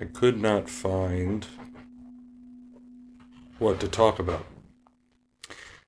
I 0.00 0.06
could 0.06 0.40
not 0.40 0.70
find 0.70 1.46
what 3.58 3.78
to 3.80 3.88
talk 3.88 4.18
about. 4.18 4.46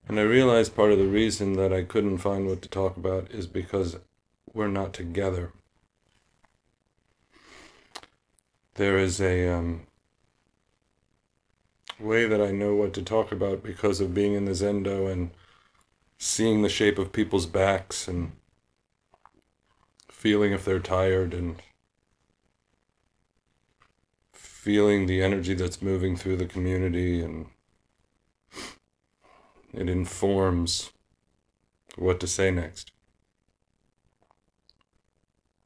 And 0.06 0.20
I 0.20 0.22
realized 0.24 0.76
part 0.76 0.92
of 0.92 0.98
the 0.98 1.06
reason 1.06 1.54
that 1.54 1.72
I 1.72 1.82
couldn't 1.82 2.18
find 2.18 2.46
what 2.46 2.60
to 2.60 2.68
talk 2.68 2.98
about 2.98 3.30
is 3.30 3.46
because 3.46 3.96
we're 4.52 4.68
not 4.68 4.92
together. 4.92 5.54
There 8.74 8.98
is 8.98 9.18
a 9.18 9.48
um, 9.48 9.86
way 11.98 12.26
that 12.26 12.42
I 12.42 12.50
know 12.50 12.74
what 12.74 12.92
to 12.94 13.02
talk 13.02 13.32
about 13.32 13.62
because 13.62 13.98
of 14.02 14.12
being 14.12 14.34
in 14.34 14.44
the 14.44 14.52
Zendo 14.52 15.10
and 15.10 15.30
seeing 16.18 16.60
the 16.60 16.68
shape 16.68 16.98
of 16.98 17.12
people's 17.12 17.46
backs 17.46 18.06
and 18.06 18.32
feeling 20.10 20.52
if 20.52 20.66
they're 20.66 20.80
tired 20.80 21.32
and 21.32 21.56
feeling 24.62 25.06
the 25.06 25.20
energy 25.20 25.54
that's 25.54 25.82
moving 25.82 26.14
through 26.16 26.36
the 26.36 26.46
community 26.46 27.20
and 27.20 27.46
it 29.74 29.88
informs 29.88 30.92
what 31.96 32.20
to 32.20 32.28
say 32.28 32.48
next. 32.48 32.92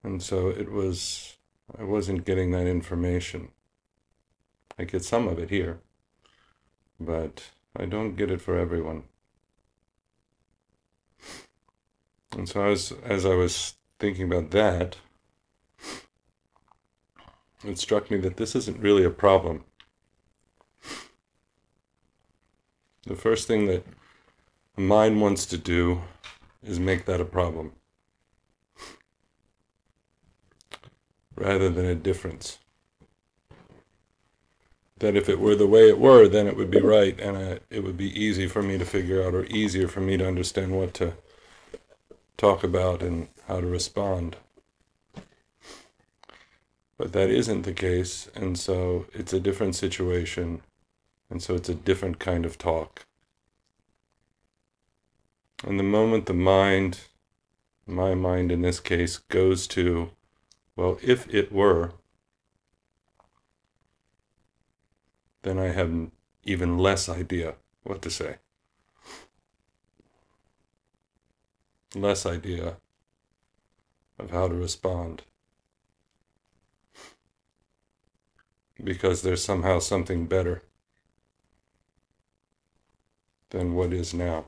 And 0.02 0.22
so 0.22 0.48
it 0.48 0.72
was, 0.72 1.36
I 1.78 1.82
wasn't 1.82 2.24
getting 2.24 2.52
that 2.52 2.66
information. 2.66 3.50
I 4.78 4.84
get 4.84 5.04
some 5.04 5.28
of 5.28 5.38
it 5.38 5.50
here, 5.50 5.80
but 6.98 7.50
I 7.78 7.84
don't 7.84 8.16
get 8.16 8.30
it 8.30 8.40
for 8.40 8.58
everyone. 8.58 9.02
And 12.32 12.48
so 12.48 12.64
as 12.64 12.94
as 13.04 13.26
I 13.26 13.34
was 13.34 13.74
thinking 13.98 14.24
about 14.24 14.52
that, 14.52 14.96
it 17.64 17.78
struck 17.78 18.10
me 18.10 18.18
that 18.18 18.36
this 18.36 18.54
isn't 18.54 18.80
really 18.80 19.04
a 19.04 19.10
problem. 19.10 19.64
The 23.06 23.16
first 23.16 23.46
thing 23.46 23.66
that 23.66 23.84
a 24.76 24.80
mind 24.80 25.20
wants 25.20 25.46
to 25.46 25.58
do 25.58 26.02
is 26.62 26.80
make 26.80 27.04
that 27.06 27.20
a 27.20 27.24
problem 27.24 27.72
rather 31.36 31.68
than 31.68 31.86
a 31.86 31.94
difference. 31.94 32.58
That 34.98 35.14
if 35.14 35.28
it 35.28 35.38
were 35.38 35.54
the 35.54 35.66
way 35.66 35.88
it 35.88 35.98
were, 35.98 36.26
then 36.26 36.46
it 36.46 36.56
would 36.56 36.70
be 36.70 36.80
right 36.80 37.18
and 37.20 37.36
uh, 37.36 37.58
it 37.70 37.84
would 37.84 37.98
be 37.98 38.18
easy 38.18 38.48
for 38.48 38.62
me 38.62 38.78
to 38.78 38.84
figure 38.84 39.22
out 39.22 39.34
or 39.34 39.44
easier 39.44 39.88
for 39.88 40.00
me 40.00 40.16
to 40.16 40.26
understand 40.26 40.72
what 40.72 40.94
to 40.94 41.14
talk 42.38 42.64
about 42.64 43.02
and 43.02 43.28
how 43.46 43.60
to 43.60 43.66
respond. 43.66 44.36
But 46.98 47.12
that 47.12 47.28
isn't 47.28 47.62
the 47.62 47.74
case, 47.74 48.28
and 48.34 48.58
so 48.58 49.06
it's 49.12 49.32
a 49.32 49.40
different 49.40 49.74
situation, 49.74 50.62
and 51.28 51.42
so 51.42 51.54
it's 51.54 51.68
a 51.68 51.74
different 51.74 52.18
kind 52.18 52.46
of 52.46 52.56
talk. 52.56 53.04
And 55.64 55.78
the 55.78 55.84
moment 55.84 56.26
the 56.26 56.34
mind, 56.34 57.00
my 57.86 58.14
mind 58.14 58.50
in 58.50 58.62
this 58.62 58.80
case, 58.80 59.18
goes 59.18 59.66
to, 59.68 60.10
well, 60.74 60.98
if 61.02 61.32
it 61.32 61.52
were, 61.52 61.92
then 65.42 65.58
I 65.58 65.66
have 65.66 66.10
even 66.44 66.78
less 66.78 67.08
idea 67.08 67.54
what 67.82 68.02
to 68.02 68.10
say. 68.10 68.36
Less 71.94 72.26
idea 72.26 72.76
of 74.18 74.30
how 74.30 74.48
to 74.48 74.54
respond. 74.54 75.22
Because 78.82 79.22
there's 79.22 79.42
somehow 79.42 79.78
something 79.78 80.26
better 80.26 80.62
than 83.50 83.74
what 83.74 83.92
is 83.92 84.12
now. 84.12 84.46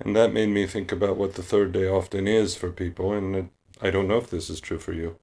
And 0.00 0.14
that 0.16 0.32
made 0.32 0.48
me 0.48 0.66
think 0.66 0.92
about 0.92 1.16
what 1.16 1.34
the 1.34 1.42
third 1.42 1.72
day 1.72 1.86
often 1.86 2.26
is 2.26 2.54
for 2.54 2.70
people, 2.70 3.12
and 3.12 3.36
it, 3.36 3.46
I 3.80 3.90
don't 3.90 4.08
know 4.08 4.18
if 4.18 4.28
this 4.28 4.50
is 4.50 4.60
true 4.60 4.78
for 4.78 4.92
you. 4.92 5.18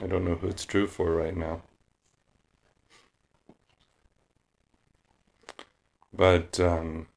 I 0.00 0.06
don't 0.06 0.24
know 0.24 0.36
who 0.36 0.48
it's 0.48 0.64
true 0.64 0.86
for 0.86 1.12
right 1.12 1.36
now. 1.36 1.62
But 6.12 6.58
um, 6.60 7.08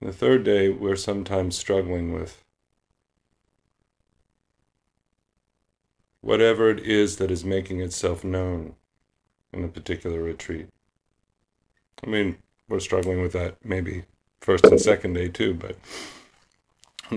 the 0.00 0.12
third 0.12 0.44
day, 0.44 0.68
we're 0.68 0.96
sometimes 0.96 1.56
struggling 1.56 2.12
with 2.12 2.44
whatever 6.20 6.70
it 6.70 6.80
is 6.80 7.16
that 7.16 7.30
is 7.30 7.44
making 7.44 7.80
itself 7.80 8.24
known 8.24 8.74
in 9.52 9.64
a 9.64 9.68
particular 9.68 10.22
retreat. 10.22 10.68
I 12.04 12.08
mean, 12.08 12.38
we're 12.68 12.80
struggling 12.80 13.20
with 13.20 13.32
that 13.32 13.56
maybe 13.64 14.04
first 14.40 14.64
and 14.64 14.80
second 14.80 15.14
day 15.14 15.28
too, 15.28 15.54
but 15.54 15.76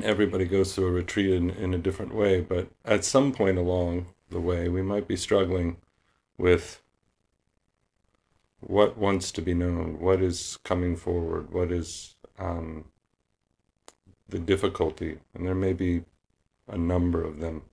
everybody 0.04 0.46
goes 0.46 0.74
through 0.74 0.88
a 0.88 0.92
retreat 0.92 1.32
in, 1.32 1.50
in 1.52 1.74
a 1.74 1.78
different 1.78 2.14
way. 2.14 2.42
But 2.42 2.70
at 2.84 3.06
some 3.06 3.32
point 3.32 3.58
along 3.58 4.08
the 4.30 4.40
way, 4.40 4.68
we 4.68 4.82
might 4.82 5.08
be 5.08 5.16
struggling 5.16 5.78
with 6.38 6.82
what 8.60 8.98
wants 8.98 9.32
to 9.34 9.42
be 9.42 9.54
known, 9.54 10.00
what 10.00 10.22
is 10.22 10.58
coming 10.64 10.96
forward, 10.96 11.52
what 11.52 11.72
is 11.72 12.16
um, 12.40 12.86
the 14.30 14.40
difficulty, 14.40 15.20
and 15.34 15.46
there 15.46 15.56
may 15.56 15.74
be 15.74 16.04
a 16.68 16.78
number 16.78 17.24
of 17.24 17.40
them. 17.40 17.64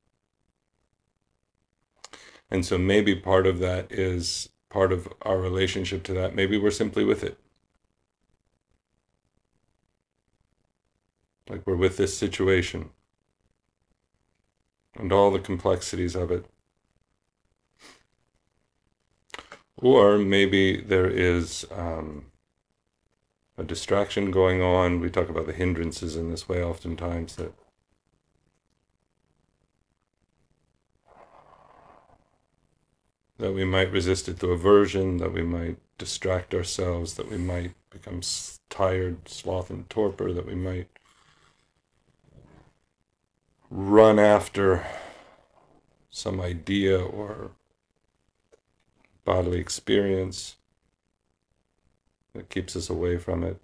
And 2.50 2.66
so 2.66 2.78
maybe 2.78 3.14
part 3.14 3.46
of 3.46 3.58
that 3.60 3.90
is 3.92 4.48
part 4.70 4.92
of 4.92 5.08
our 5.22 5.38
relationship 5.38 6.02
to 6.04 6.14
that. 6.14 6.34
Maybe 6.34 6.58
we're 6.58 6.70
simply 6.70 7.04
with 7.04 7.22
it. 7.22 7.38
Like 11.48 11.66
we're 11.66 11.76
with 11.76 11.96
this 11.96 12.16
situation 12.16 12.90
and 14.96 15.12
all 15.12 15.30
the 15.30 15.38
complexities 15.38 16.14
of 16.14 16.30
it. 16.30 16.46
Or 19.76 20.18
maybe 20.18 20.80
there 20.80 21.08
is 21.08 21.64
um, 21.74 22.26
a 23.56 23.64
distraction 23.64 24.30
going 24.30 24.60
on. 24.60 25.00
We 25.00 25.10
talk 25.10 25.28
about 25.28 25.46
the 25.46 25.52
hindrances 25.52 26.16
in 26.16 26.30
this 26.30 26.48
way 26.48 26.62
oftentimes 26.62 27.36
that 27.36 27.54
that 33.40 33.54
we 33.54 33.64
might 33.64 33.90
resist 33.90 34.28
it 34.28 34.38
through 34.38 34.52
aversion, 34.52 35.16
that 35.16 35.32
we 35.32 35.42
might 35.42 35.78
distract 35.96 36.54
ourselves, 36.54 37.14
that 37.14 37.30
we 37.30 37.38
might 37.38 37.72
become 37.88 38.20
tired, 38.68 39.26
sloth, 39.26 39.70
and 39.70 39.88
torpor, 39.88 40.30
that 40.34 40.46
we 40.46 40.54
might 40.54 40.88
run 43.70 44.18
after 44.18 44.86
some 46.10 46.38
idea 46.38 47.00
or 47.00 47.52
bodily 49.24 49.58
experience 49.58 50.56
that 52.34 52.50
keeps 52.50 52.76
us 52.76 52.90
away 52.90 53.16
from 53.16 53.42
it, 53.42 53.58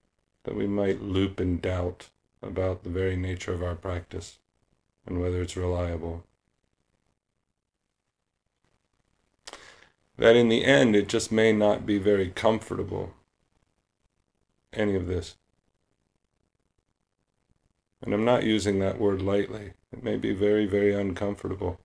that 0.44 0.56
we 0.56 0.66
might 0.66 1.02
loop 1.02 1.38
in 1.38 1.58
doubt 1.58 2.08
about 2.40 2.82
the 2.82 2.90
very 2.90 3.16
nature 3.16 3.52
of 3.52 3.62
our 3.62 3.74
practice 3.74 4.38
and 5.06 5.20
whether 5.20 5.42
it's 5.42 5.56
reliable. 5.56 6.24
That 10.18 10.36
in 10.36 10.48
the 10.48 10.64
end 10.64 10.96
it 10.96 11.08
just 11.08 11.30
may 11.30 11.52
not 11.52 11.84
be 11.84 11.98
very 11.98 12.30
comfortable, 12.30 13.12
any 14.72 14.94
of 14.94 15.06
this. 15.06 15.36
And 18.02 18.14
I'm 18.14 18.24
not 18.24 18.44
using 18.44 18.78
that 18.78 18.98
word 19.00 19.22
lightly. 19.22 19.72
It 19.92 20.02
may 20.02 20.16
be 20.16 20.32
very, 20.32 20.66
very 20.66 20.94
uncomfortable. 20.94 21.80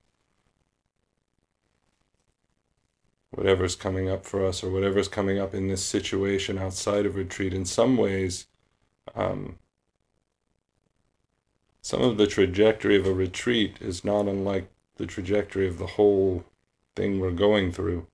Whatever's 3.32 3.76
coming 3.76 4.10
up 4.10 4.26
for 4.26 4.46
us, 4.46 4.62
or 4.62 4.70
whatever's 4.70 5.08
coming 5.08 5.40
up 5.40 5.54
in 5.54 5.68
this 5.68 5.84
situation 5.84 6.58
outside 6.58 7.06
of 7.06 7.16
retreat, 7.16 7.54
in 7.54 7.64
some 7.64 7.96
ways, 7.96 8.48
um, 9.16 9.58
some 11.82 12.02
of 12.02 12.18
the 12.18 12.28
trajectory 12.28 12.98
of 12.98 13.08
a 13.08 13.14
retreat 13.14 13.78
is 13.80 14.04
not 14.04 14.28
unlike 14.28 14.70
the 14.98 15.06
trajectory 15.06 15.68
of 15.68 15.78
the 15.80 15.88
whole 15.88 16.44
thing 16.96 17.20
we're 17.20 17.32
going 17.32 17.72
through 17.72 18.06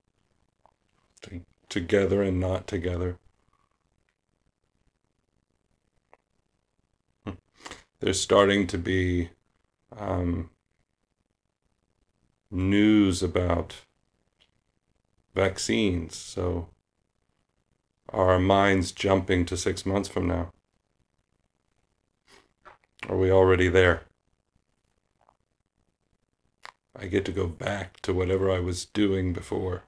together 1.69 2.23
and 2.23 2.39
not 2.39 2.67
together. 2.67 3.17
Hmm. 7.25 7.33
There's 7.99 8.21
starting 8.21 8.67
to 8.67 8.77
be 8.77 9.29
um, 9.95 10.49
news 12.51 13.21
about 13.23 13.75
vaccines. 15.35 16.15
So, 16.15 16.69
are 18.09 18.31
our 18.31 18.39
minds 18.39 18.91
jumping 18.91 19.45
to 19.45 19.57
six 19.57 19.85
months 19.85 20.09
from 20.09 20.27
now? 20.27 20.51
Are 23.07 23.17
we 23.17 23.31
already 23.31 23.69
there? 23.69 24.03
I 26.99 27.05
get 27.05 27.25
to 27.25 27.31
go 27.31 27.47
back 27.47 27.99
to 28.01 28.13
whatever 28.13 28.49
I 28.49 28.59
was 28.59 28.85
doing 28.85 29.31
before. 29.31 29.83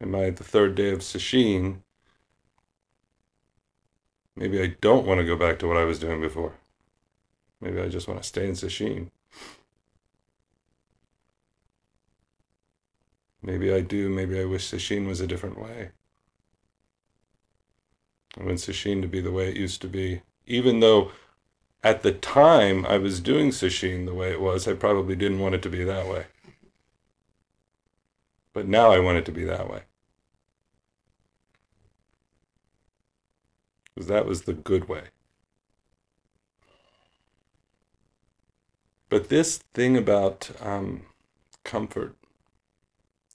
Am 0.00 0.14
I 0.14 0.24
at 0.24 0.36
the 0.36 0.44
third 0.44 0.74
day 0.74 0.90
of 0.90 1.00
Sesshin? 1.00 1.78
Maybe 4.34 4.60
I 4.60 4.76
don't 4.80 5.06
want 5.06 5.18
to 5.20 5.26
go 5.26 5.36
back 5.36 5.58
to 5.60 5.66
what 5.66 5.78
I 5.78 5.84
was 5.84 5.98
doing 5.98 6.20
before. 6.20 6.54
Maybe 7.60 7.80
I 7.80 7.88
just 7.88 8.06
want 8.06 8.22
to 8.22 8.28
stay 8.28 8.46
in 8.46 8.52
Sesshin. 8.52 9.10
Maybe 13.42 13.72
I 13.72 13.80
do. 13.80 14.10
Maybe 14.10 14.38
I 14.38 14.44
wish 14.44 14.70
Sesshin 14.70 15.06
was 15.06 15.20
a 15.20 15.26
different 15.26 15.58
way. 15.58 15.90
I 18.38 18.42
want 18.42 18.58
Sesshin 18.58 19.00
to 19.00 19.08
be 19.08 19.20
the 19.20 19.32
way 19.32 19.48
it 19.48 19.56
used 19.56 19.80
to 19.82 19.88
be. 19.88 20.20
Even 20.46 20.80
though 20.80 21.12
at 21.82 22.02
the 22.02 22.12
time 22.12 22.84
I 22.84 22.98
was 22.98 23.20
doing 23.20 23.50
Sesshin 23.50 24.04
the 24.04 24.14
way 24.14 24.30
it 24.30 24.40
was, 24.40 24.68
I 24.68 24.74
probably 24.74 25.16
didn't 25.16 25.38
want 25.38 25.54
it 25.54 25.62
to 25.62 25.70
be 25.70 25.84
that 25.84 26.06
way. 26.06 26.26
But 28.56 28.68
now 28.68 28.90
I 28.90 29.00
want 29.00 29.18
it 29.18 29.26
to 29.26 29.32
be 29.32 29.44
that 29.44 29.70
way. 29.70 29.82
Because 33.94 34.08
that 34.08 34.24
was 34.24 34.44
the 34.44 34.54
good 34.54 34.88
way. 34.88 35.08
But 39.10 39.28
this 39.28 39.58
thing 39.74 39.94
about 39.98 40.50
um, 40.62 41.02
comfort, 41.64 42.16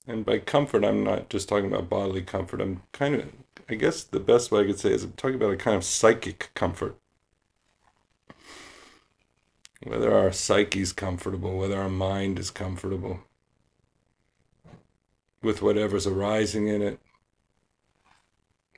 and 0.07 0.25
by 0.25 0.39
comfort, 0.39 0.83
I'm 0.83 1.03
not 1.03 1.29
just 1.29 1.47
talking 1.47 1.71
about 1.71 1.87
bodily 1.87 2.23
comfort. 2.23 2.59
I'm 2.59 2.81
kind 2.91 3.13
of, 3.13 3.31
I 3.69 3.75
guess 3.75 4.03
the 4.03 4.19
best 4.19 4.49
way 4.51 4.61
I 4.61 4.65
could 4.65 4.79
say 4.79 4.91
is 4.91 5.03
I'm 5.03 5.11
talking 5.11 5.35
about 5.35 5.53
a 5.53 5.57
kind 5.57 5.77
of 5.77 5.83
psychic 5.83 6.49
comfort. 6.55 6.97
Whether 9.83 10.17
our 10.17 10.31
psyche 10.31 10.81
is 10.81 10.93
comfortable, 10.93 11.59
whether 11.59 11.79
our 11.79 11.89
mind 11.89 12.39
is 12.39 12.49
comfortable 12.49 13.19
with 15.41 15.61
whatever's 15.61 16.07
arising 16.07 16.67
in 16.67 16.81
it, 16.81 16.99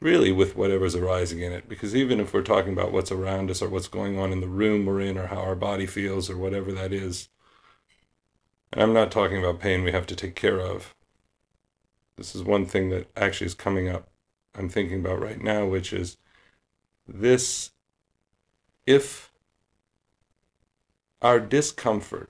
really 0.01 0.31
with 0.31 0.55
whatever's 0.55 0.95
arising 0.95 1.41
in 1.41 1.51
it. 1.51 1.67
Because 1.67 1.95
even 1.95 2.19
if 2.19 2.33
we're 2.33 2.41
talking 2.41 2.73
about 2.73 2.91
what's 2.91 3.11
around 3.11 3.49
us 3.49 3.61
or 3.61 3.69
what's 3.69 3.87
going 3.87 4.17
on 4.17 4.31
in 4.31 4.41
the 4.41 4.47
room 4.47 4.85
we're 4.85 5.01
in 5.01 5.17
or 5.17 5.27
how 5.27 5.41
our 5.41 5.55
body 5.55 5.85
feels 5.85 6.29
or 6.29 6.37
whatever 6.37 6.71
that 6.71 6.93
is, 6.93 7.29
and 8.71 8.81
I'm 8.81 8.93
not 8.93 9.11
talking 9.11 9.37
about 9.37 9.59
pain 9.59 9.83
we 9.83 9.91
have 9.91 10.07
to 10.07 10.15
take 10.15 10.35
care 10.35 10.59
of. 10.59 10.95
This 12.17 12.35
is 12.35 12.43
one 12.43 12.65
thing 12.65 12.89
that 12.89 13.09
actually 13.15 13.47
is 13.47 13.55
coming 13.55 13.89
up, 13.89 14.09
I'm 14.55 14.69
thinking 14.69 14.99
about 14.99 15.21
right 15.21 15.41
now, 15.41 15.65
which 15.65 15.93
is 15.93 16.17
this 17.07 17.71
if 18.85 19.31
our 21.21 21.39
discomfort 21.39 22.29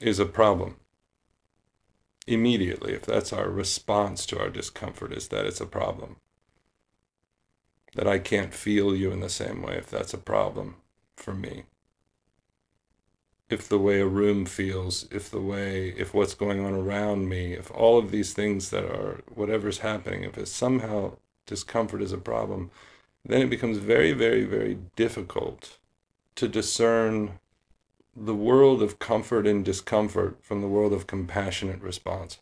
is 0.00 0.18
a 0.18 0.26
problem, 0.26 0.76
immediately 2.30 2.92
if 2.94 3.02
that's 3.02 3.32
our 3.32 3.48
response 3.48 4.26
to 4.26 4.38
our 4.38 4.50
discomfort 4.50 5.12
is 5.12 5.28
that 5.28 5.46
it's 5.46 5.60
a 5.60 5.66
problem. 5.66 6.16
That 7.94 8.06
i 8.06 8.18
can't 8.18 8.54
feel 8.54 8.94
you 8.94 9.10
in 9.10 9.20
the 9.20 9.28
same 9.28 9.62
way 9.62 9.76
if 9.76 9.88
that's 9.90 10.14
a 10.14 10.18
problem 10.18 10.76
for 11.16 11.34
me. 11.34 11.64
If 13.48 13.68
the 13.68 13.80
way 13.80 14.00
a 14.00 14.06
room 14.06 14.46
feels 14.46 15.06
if 15.10 15.30
the 15.30 15.40
way 15.40 15.88
if 15.96 16.14
what's 16.14 16.34
going 16.34 16.64
on 16.64 16.72
around 16.74 17.28
me 17.28 17.54
if 17.54 17.70
all 17.72 17.98
of 17.98 18.10
these 18.12 18.32
things 18.32 18.70
that 18.70 18.84
are 18.84 19.22
whatever's 19.34 19.78
happening 19.78 20.22
if 20.24 20.38
it's 20.38 20.52
somehow 20.52 21.16
discomfort 21.46 22.00
is 22.02 22.12
a 22.12 22.18
problem 22.18 22.70
then 23.24 23.42
it 23.42 23.50
becomes 23.50 23.78
very 23.78 24.12
very 24.12 24.44
very 24.44 24.78
difficult 24.94 25.78
to 26.36 26.46
discern 26.48 27.38
the 28.16 28.34
world 28.34 28.82
of 28.82 28.98
comfort 28.98 29.46
and 29.46 29.64
discomfort 29.64 30.38
from 30.42 30.60
the 30.60 30.68
world 30.68 30.92
of 30.92 31.06
compassionate 31.06 31.80
response. 31.80 32.38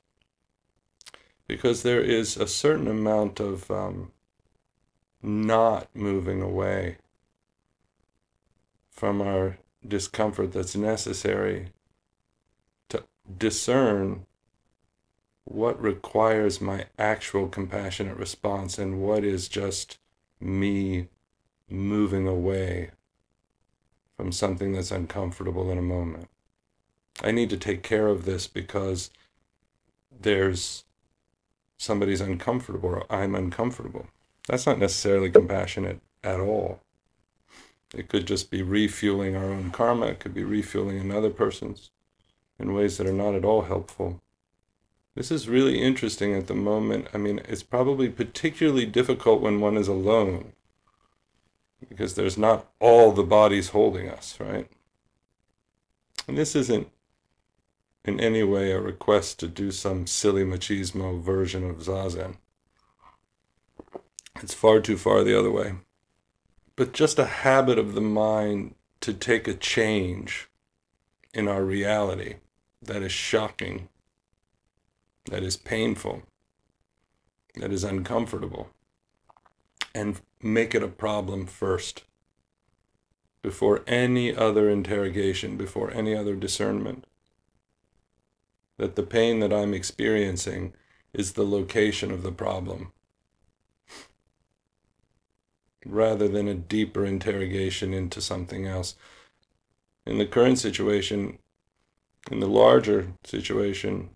Because 1.47 1.83
there 1.83 2.01
is 2.01 2.37
a 2.37 2.47
certain 2.47 2.89
amount 2.89 3.41
of 3.41 3.71
um, 3.71 4.13
not 5.23 5.89
moving 5.95 6.43
away 6.43 6.99
from 8.91 9.23
our 9.23 9.59
discomfort 9.87 10.53
that's 10.53 10.77
necessary 10.77 11.69
to 12.89 13.05
discern 13.39 14.27
what 15.45 15.81
requires 15.81 16.61
my 16.61 16.87
actual 16.99 17.49
compassionate 17.49 18.17
response 18.17 18.79
and 18.79 19.01
what 19.01 19.25
is 19.25 19.49
just 19.49 19.99
me 20.41 21.09
moving 21.71 22.27
away 22.27 22.91
from 24.19 24.33
something 24.33 24.73
that's 24.73 24.91
uncomfortable 24.91 25.71
in 25.71 25.79
a 25.79 25.83
moment. 25.83 26.29
I 27.23 27.31
need 27.31 27.51
to 27.51 27.57
take 27.57 27.85
care 27.85 28.09
of 28.09 28.25
this 28.25 28.49
because 28.49 29.11
there's 30.11 30.85
somebody's 31.77 32.21
uncomfortable 32.21 32.89
or 32.89 33.13
I'm 33.13 33.37
uncomfortable. 33.37 34.09
That's 34.49 34.67
not 34.67 34.81
necessarily 34.81 35.31
compassionate 35.31 36.01
at 36.25 36.41
all. 36.41 36.81
It 37.95 38.09
could 38.09 38.27
just 38.27 38.51
be 38.51 38.61
refueling 38.61 39.37
our 39.37 39.45
own 39.45 39.71
karma, 39.71 40.07
it 40.07 40.19
could 40.19 40.35
be 40.35 40.45
refueling 40.45 40.99
another 40.99 41.31
person's 41.31 41.91
in 42.59 42.75
ways 42.75 42.99
that 42.99 43.07
are 43.07 43.13
not 43.13 43.37
at 43.37 43.45
all 43.45 43.63
helpful. 43.63 44.21
This 45.15 45.31
is 45.31 45.49
really 45.49 45.81
interesting 45.81 46.35
at 46.35 46.49
the 46.49 46.55
moment. 46.55 47.07
I 47.15 47.19
mean, 47.19 47.41
it's 47.49 47.63
probably 47.63 48.09
particularly 48.09 48.85
difficult 48.85 49.41
when 49.41 49.61
one 49.61 49.77
is 49.77 49.89
alone 49.89 50.53
because 51.87 52.15
there's 52.15 52.39
not 52.39 52.67
all 52.81 53.13
the 53.13 53.23
bodies 53.23 53.71
holding 53.71 54.09
us, 54.09 54.39
right? 54.41 54.69
And 56.27 56.37
this 56.37 56.57
isn't 56.57 56.89
in 58.05 58.21
any 58.21 58.43
way 58.43 58.73
a 58.73 58.81
request 58.81 59.39
to 59.41 59.49
do 59.49 59.71
some 59.71 60.07
silly 60.07 60.45
machismo 60.45 61.21
version 61.21 61.69
of 61.69 61.77
Zazen. 61.77 62.37
It's 64.43 64.55
far 64.55 64.81
too 64.81 64.97
far 64.97 65.25
the 65.25 65.39
other 65.39 65.51
way. 65.51 65.75
But 66.77 66.93
just 66.93 67.19
a 67.19 67.25
habit 67.27 67.79
of 67.79 67.95
the 67.95 68.01
mind 68.01 68.75
to 69.01 69.13
take 69.13 69.49
a 69.49 69.55
change 69.55 70.49
in 71.35 71.49
our 71.49 71.65
reality 71.65 72.37
that 72.81 73.03
is 73.03 73.13
shocking, 73.13 73.89
that 75.27 75.43
is 75.43 75.57
painful, 75.57 76.23
that 77.57 77.73
is 77.73 77.85
uncomfortable, 77.85 78.71
and 79.95 80.21
make 80.43 80.75
it 80.75 80.83
a 80.83 80.89
problem 80.89 81.47
first 81.47 82.05
before 83.43 83.83
any 83.87 84.35
other 84.35 84.69
interrogation, 84.69 85.57
before 85.57 85.91
any 85.93 86.15
other 86.15 86.35
discernment. 86.35 87.07
That 88.77 88.95
the 88.97 89.03
pain 89.03 89.41
that 89.41 89.53
I'm 89.53 89.75
experiencing 89.75 90.75
is 91.13 91.33
the 91.33 91.47
location 91.47 92.11
of 92.11 92.23
the 92.23 92.33
problem, 92.33 92.93
rather 95.85 96.29
than 96.29 96.47
a 96.47 96.55
deeper 96.55 97.05
interrogation 97.05 97.95
into 97.95 98.21
something 98.21 98.67
else. 98.67 98.95
In 100.07 100.19
the 100.19 100.27
current 100.27 100.59
situation, 100.59 101.39
in 102.31 102.41
the 102.41 102.47
larger 102.47 103.13
situation, 103.25 104.11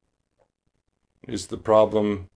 is 1.27 1.47
the 1.47 1.57
problem 1.57 2.29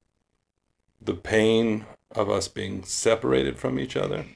the 1.01 1.15
pain 1.15 1.85
of 2.13 2.31
us 2.31 2.49
being 2.49 2.83
separated 2.85 3.59
from 3.59 3.79
each 3.79 3.97
other? 3.97 4.27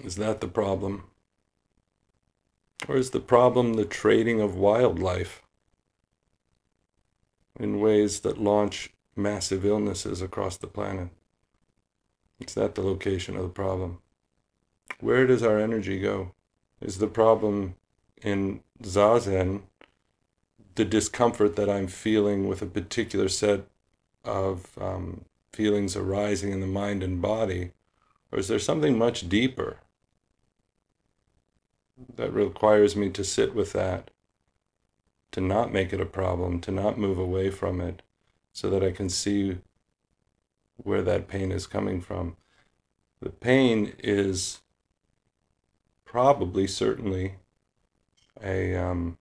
Is 0.00 0.16
that 0.16 0.40
the 0.40 0.48
problem? 0.48 1.04
Or 2.88 2.96
is 2.96 3.10
the 3.10 3.20
problem 3.20 3.74
the 3.74 3.84
trading 3.84 4.40
of 4.40 4.56
wildlife 4.56 5.42
in 7.58 7.80
ways 7.80 8.20
that 8.20 8.40
launch 8.40 8.90
massive 9.14 9.64
illnesses 9.64 10.20
across 10.20 10.56
the 10.56 10.66
planet? 10.66 11.08
Is 12.40 12.54
that 12.54 12.74
the 12.74 12.82
location 12.82 13.36
of 13.36 13.42
the 13.42 13.48
problem? 13.48 13.98
Where 15.00 15.26
does 15.26 15.42
our 15.42 15.58
energy 15.58 16.00
go? 16.00 16.32
Is 16.80 16.98
the 16.98 17.06
problem 17.06 17.76
in 18.22 18.62
Zazen 18.82 19.62
the 20.74 20.84
discomfort 20.84 21.56
that 21.56 21.68
I'm 21.68 21.86
feeling 21.86 22.48
with 22.48 22.62
a 22.62 22.66
particular 22.66 23.28
set 23.28 23.66
of 24.24 24.70
um, 24.80 25.24
feelings 25.52 25.96
arising 25.96 26.52
in 26.52 26.60
the 26.60 26.66
mind 26.66 27.02
and 27.02 27.20
body? 27.20 27.72
Or 28.30 28.38
is 28.38 28.48
there 28.48 28.58
something 28.58 28.96
much 28.96 29.28
deeper 29.28 29.78
that 32.16 32.32
requires 32.32 32.96
me 32.96 33.10
to 33.10 33.22
sit 33.22 33.54
with 33.54 33.72
that, 33.72 34.10
to 35.32 35.40
not 35.40 35.72
make 35.72 35.92
it 35.92 36.00
a 36.00 36.06
problem, 36.06 36.60
to 36.60 36.70
not 36.70 36.98
move 36.98 37.18
away 37.18 37.50
from 37.50 37.80
it, 37.80 38.02
so 38.52 38.70
that 38.70 38.82
I 38.82 38.90
can 38.90 39.08
see 39.08 39.58
where 40.76 41.02
that 41.02 41.28
pain 41.28 41.52
is 41.52 41.66
coming 41.66 42.00
from? 42.00 42.36
The 43.20 43.30
pain 43.30 43.92
is 43.98 44.60
probably, 46.04 46.66
certainly, 46.66 47.36
a, 48.42 48.74
um, 48.74 49.18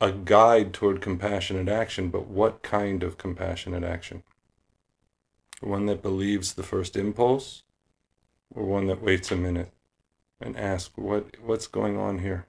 a 0.00 0.12
guide 0.12 0.72
toward 0.72 1.00
compassionate 1.00 1.68
action, 1.68 2.08
but 2.08 2.26
what 2.26 2.62
kind 2.62 3.02
of 3.02 3.18
compassionate 3.18 3.84
action? 3.84 4.22
One 5.60 5.86
that 5.86 6.02
believes 6.02 6.54
the 6.54 6.62
first 6.62 6.96
impulse, 6.96 7.62
or 8.54 8.64
one 8.64 8.86
that 8.86 9.02
waits 9.02 9.30
a 9.30 9.36
minute 9.36 9.72
and 10.40 10.56
ask 10.56 10.92
what 10.96 11.36
what's 11.42 11.66
going 11.66 11.96
on 11.96 12.18
here. 12.18 12.46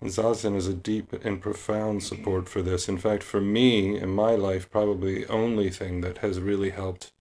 And 0.00 0.10
Zazen 0.10 0.56
is 0.56 0.66
a 0.66 0.74
deep 0.74 1.12
and 1.12 1.40
profound 1.40 2.02
support 2.02 2.48
for 2.48 2.60
this. 2.60 2.88
In 2.88 2.98
fact, 2.98 3.22
for 3.22 3.40
me 3.40 3.96
in 4.00 4.08
my 4.08 4.34
life, 4.34 4.68
probably 4.68 5.20
the 5.20 5.32
only 5.32 5.70
thing 5.70 6.00
that 6.00 6.18
has 6.18 6.40
really 6.40 6.70
helped 6.70 7.12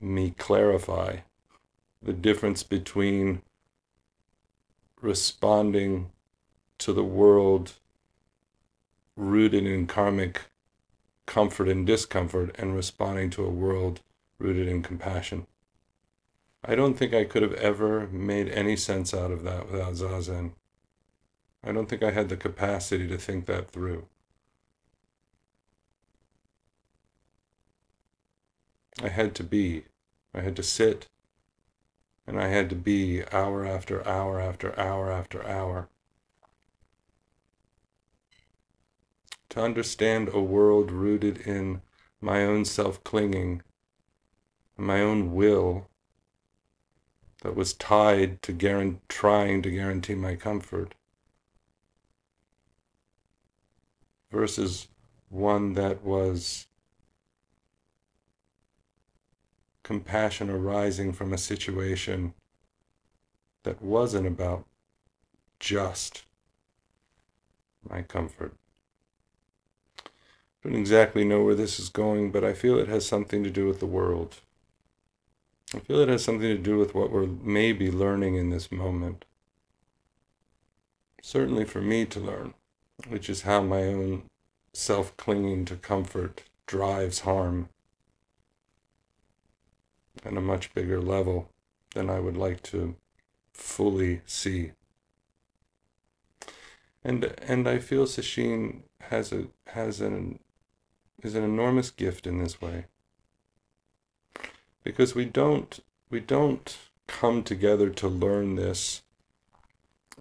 me 0.00 0.30
clarify 0.38 1.18
the 2.00 2.12
difference 2.12 2.62
between 2.62 3.42
responding 5.00 6.12
to 6.78 6.92
the 6.92 7.04
world 7.04 7.72
rooted 9.16 9.66
in 9.66 9.86
karmic 9.86 10.42
comfort 11.26 11.68
and 11.68 11.86
discomfort 11.86 12.54
and 12.58 12.74
responding 12.74 13.30
to 13.30 13.44
a 13.44 13.50
world 13.50 14.00
rooted 14.38 14.68
in 14.68 14.82
compassion. 14.82 15.46
I 16.64 16.74
don't 16.74 16.94
think 16.94 17.14
I 17.14 17.24
could 17.24 17.42
have 17.42 17.54
ever 17.54 18.08
made 18.08 18.48
any 18.48 18.76
sense 18.76 19.12
out 19.12 19.30
of 19.30 19.44
that 19.44 19.70
without 19.70 19.94
Zazen. 19.94 20.52
I 21.62 21.72
don't 21.72 21.88
think 21.88 22.02
I 22.02 22.10
had 22.10 22.28
the 22.28 22.36
capacity 22.36 23.06
to 23.08 23.18
think 23.18 23.46
that 23.46 23.70
through. 23.70 24.06
I 29.02 29.08
had 29.08 29.34
to 29.36 29.44
be. 29.44 29.84
I 30.34 30.40
had 30.40 30.56
to 30.56 30.62
sit. 30.62 31.06
And 32.26 32.40
I 32.40 32.48
had 32.48 32.68
to 32.70 32.76
be 32.76 33.22
hour 33.30 33.64
after 33.64 34.06
hour 34.06 34.40
after 34.40 34.78
hour 34.78 35.10
after 35.10 35.46
hour. 35.46 35.88
To 39.56 39.62
understand 39.62 40.28
a 40.34 40.42
world 40.42 40.90
rooted 40.90 41.38
in 41.38 41.80
my 42.20 42.44
own 42.44 42.66
self 42.66 43.02
clinging, 43.04 43.62
my 44.76 45.00
own 45.00 45.32
will 45.32 45.88
that 47.40 47.56
was 47.56 47.72
tied 47.72 48.42
to 48.42 48.52
guarant- 48.52 49.00
trying 49.08 49.62
to 49.62 49.70
guarantee 49.70 50.14
my 50.14 50.36
comfort 50.36 50.94
versus 54.30 54.88
one 55.30 55.72
that 55.72 56.02
was 56.02 56.66
compassion 59.82 60.50
arising 60.50 61.14
from 61.14 61.32
a 61.32 61.38
situation 61.38 62.34
that 63.62 63.80
wasn't 63.80 64.26
about 64.26 64.66
just 65.58 66.26
my 67.82 68.02
comfort. 68.02 68.54
I 70.66 70.68
don't 70.68 70.80
exactly 70.80 71.24
know 71.24 71.44
where 71.44 71.54
this 71.54 71.78
is 71.78 71.88
going, 71.88 72.32
but 72.32 72.42
I 72.42 72.52
feel 72.52 72.76
it 72.76 72.88
has 72.88 73.06
something 73.06 73.44
to 73.44 73.50
do 73.50 73.68
with 73.68 73.78
the 73.78 73.86
world. 73.86 74.40
I 75.72 75.78
feel 75.78 76.00
it 76.00 76.08
has 76.08 76.24
something 76.24 76.48
to 76.48 76.58
do 76.58 76.76
with 76.76 76.92
what 76.92 77.12
we're 77.12 77.26
maybe 77.26 77.88
learning 77.88 78.34
in 78.34 78.50
this 78.50 78.72
moment. 78.72 79.24
Certainly 81.22 81.66
for 81.66 81.80
me 81.80 82.04
to 82.06 82.18
learn, 82.18 82.54
which 83.06 83.30
is 83.30 83.42
how 83.42 83.62
my 83.62 83.84
own 83.84 84.24
self 84.72 85.16
clinging 85.16 85.66
to 85.66 85.76
comfort 85.76 86.42
drives 86.66 87.20
harm 87.20 87.68
at 90.24 90.36
a 90.36 90.40
much 90.40 90.74
bigger 90.74 91.00
level 91.00 91.48
than 91.94 92.10
I 92.10 92.18
would 92.18 92.36
like 92.36 92.60
to 92.64 92.96
fully 93.52 94.22
see. 94.26 94.72
And 97.04 97.32
and 97.40 97.68
I 97.68 97.78
feel 97.78 98.06
Sesshin 98.06 98.82
has 99.02 99.32
a 99.32 99.46
has 99.68 100.00
an 100.00 100.40
is 101.22 101.34
an 101.34 101.44
enormous 101.44 101.90
gift 101.90 102.26
in 102.26 102.38
this 102.38 102.60
way. 102.60 102.86
Because 104.84 105.14
we 105.14 105.24
don't 105.24 105.80
we 106.10 106.20
don't 106.20 106.76
come 107.06 107.42
together 107.42 107.90
to 107.90 108.08
learn 108.08 108.56
this 108.56 109.02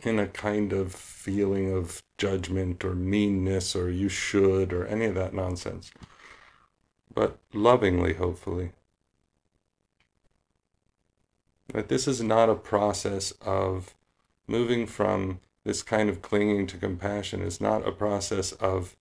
in 0.04 0.20
a 0.20 0.28
kind 0.28 0.74
of 0.74 0.94
feeling 0.94 1.72
of 1.72 2.04
judgment 2.18 2.84
or 2.84 2.96
meanness 2.96 3.76
or 3.76 3.90
you 3.90 4.10
should 4.10 4.74
or 4.74 4.86
any 4.86 5.06
of 5.06 5.16
that 5.16 5.34
nonsense. 5.34 5.92
But 7.14 7.38
lovingly, 7.54 8.14
hopefully. 8.14 8.72
That 11.74 11.88
this 11.88 12.08
is 12.08 12.22
not 12.22 12.50
a 12.50 12.56
process 12.56 13.32
of 13.42 13.96
moving 14.48 14.86
from 14.86 15.40
this 15.64 15.82
kind 15.82 16.10
of 16.10 16.22
clinging 16.22 16.68
to 16.68 16.78
compassion 16.78 17.42
is 17.42 17.60
not 17.60 17.88
a 17.88 17.92
process 17.92 18.52
of 18.54 18.96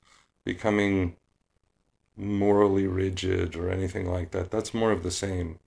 becoming 0.44 1.16
morally 2.16 2.87
rigid 2.87 3.56
or 3.56 3.71
anything 3.71 4.06
like 4.06 4.30
that. 4.30 4.50
That's 4.50 4.75
more 4.75 4.92
of 4.92 5.02
the 5.02 5.11
same. 5.11 5.59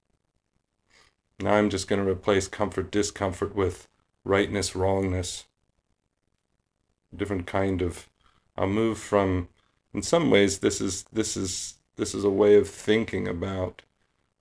Now 1.40 1.54
I'm 1.54 1.70
just 1.70 1.88
going 1.88 2.04
to 2.04 2.10
replace 2.10 2.48
comfort, 2.48 2.90
discomfort 2.90 3.56
with 3.56 3.88
rightness, 4.24 4.76
wrongness. 4.76 5.46
Different 7.16 7.46
kind 7.48 7.82
of. 7.82 8.10
I'll 8.58 8.68
move 8.68 8.98
from. 8.98 9.50
In 9.94 10.02
some 10.02 10.30
ways, 10.30 10.60
this 10.60 10.82
is 10.82 11.04
this 11.14 11.38
is 11.38 11.76
this 11.96 12.14
is 12.14 12.24
a 12.24 12.30
way 12.30 12.56
of 12.56 12.68
thinking 12.70 13.28
about 13.28 13.84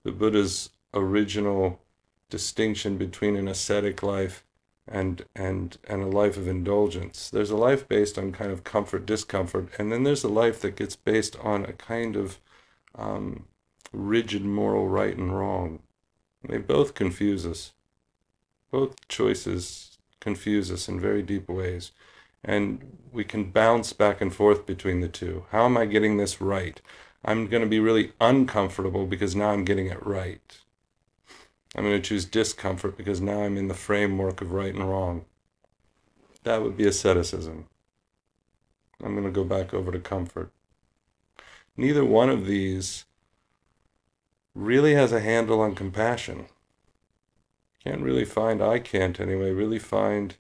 the 0.03 0.13
Buddha's 0.13 0.71
original 0.93 1.81
distinction 2.29 2.97
between 2.97 3.37
an 3.37 3.49
ascetic 3.49 4.03
life 4.03 4.45
and 4.89 5.25
and 5.35 5.79
and 5.89 6.03
a 6.03 6.07
life 6.07 6.37
of 6.37 6.49
indulgence. 6.49 7.31
There's 7.31 7.51
a 7.51 7.57
life 7.57 7.89
based 7.89 8.19
on 8.19 8.33
kind 8.33 8.51
of 8.51 8.65
comfort, 8.65 9.07
discomfort, 9.07 9.69
and 9.79 9.93
then 9.93 10.05
there's 10.05 10.25
a 10.25 10.29
life 10.29 10.61
that 10.63 10.77
gets 10.77 10.97
based 10.97 11.37
on 11.41 11.65
a 11.65 11.73
kind 11.73 12.17
of 12.17 12.39
um, 12.95 13.47
rigid 13.93 14.45
moral 14.45 14.89
right 14.89 15.17
and 15.17 15.37
wrong. 15.37 15.81
They 16.49 16.59
both 16.59 16.95
confuse 16.95 17.45
us. 17.47 17.73
Both 18.71 19.09
choices 19.09 19.99
confuse 20.21 20.71
us 20.71 20.89
in 20.89 21.01
very 21.01 21.23
deep 21.23 21.49
ways. 21.49 21.93
And 22.45 22.99
we 23.13 23.25
can 23.25 23.51
bounce 23.51 23.93
back 23.93 24.21
and 24.21 24.33
forth 24.33 24.67
between 24.67 25.01
the 25.01 25.09
two. 25.09 25.47
How 25.51 25.65
am 25.65 25.77
I 25.77 25.87
getting 25.87 26.17
this 26.17 26.41
right? 26.41 26.81
I'm 27.25 27.49
going 27.49 27.63
to 27.63 27.69
be 27.69 27.81
really 27.81 28.13
uncomfortable 28.21 29.07
because 29.07 29.35
now 29.35 29.51
I'm 29.51 29.65
getting 29.65 29.87
it 29.87 30.05
right. 30.07 30.59
I'm 31.77 31.85
going 31.85 32.01
to 32.01 32.09
choose 32.09 32.25
discomfort 32.25 32.97
because 32.97 33.21
now 33.21 33.43
I'm 33.43 33.59
in 33.59 33.69
the 33.69 33.75
framework 33.75 34.41
of 34.41 34.53
right 34.53 34.75
and 34.75 34.89
wrong. 34.89 35.27
That 36.43 36.63
would 36.63 36.75
be 36.75 36.87
asceticism. 36.87 37.67
I'm 39.05 39.13
going 39.13 39.27
to 39.27 39.31
go 39.31 39.45
back 39.45 39.75
over 39.75 39.93
to 39.93 39.99
comfort. 39.99 40.51
Neither 41.77 42.03
one 42.03 42.31
of 42.31 42.47
these 42.47 43.05
really 44.55 44.95
has 44.95 45.13
a 45.13 45.21
handle 45.21 45.61
on 45.61 45.75
compassion. 45.75 46.47
Can't 47.85 48.01
really 48.01 48.25
find, 48.25 48.63
I 48.63 48.79
can't 48.79 49.21
anyway, 49.21 49.51
really 49.51 49.79
find 49.79 50.35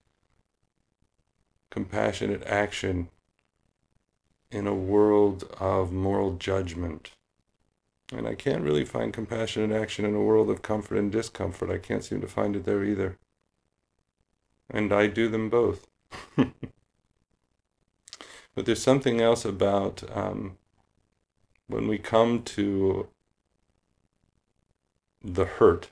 compassionate 1.69 2.43
action 2.45 3.11
in 4.51 4.67
a 4.67 4.75
world 4.75 5.45
of 5.61 5.93
moral 5.93 6.37
judgment. 6.37 7.11
And 8.13 8.27
I 8.27 8.35
can't 8.35 8.63
really 8.63 8.85
find 8.85 9.13
compassionate 9.13 9.73
action 9.73 10.05
in 10.05 10.15
a 10.15 10.23
world 10.23 10.49
of 10.49 10.63
comfort 10.63 10.97
and 10.97 11.11
discomfort. 11.11 11.71
I 11.71 11.79
can't 11.79 12.05
seem 12.05 12.21
to 12.21 12.29
find 12.29 12.55
it 12.55 12.65
there 12.65 12.85
either. 12.85 13.19
And 14.71 14.93
I 14.93 15.09
do 15.09 15.29
them 15.29 15.51
both. 15.51 15.89
but 16.37 16.53
there's 18.55 18.83
something 18.83 19.21
else 19.21 19.45
about 19.45 20.05
um, 20.15 20.57
when 21.67 21.89
we 21.89 21.99
come 21.99 22.43
to 22.45 23.09
the 25.23 25.45
hurt, 25.45 25.91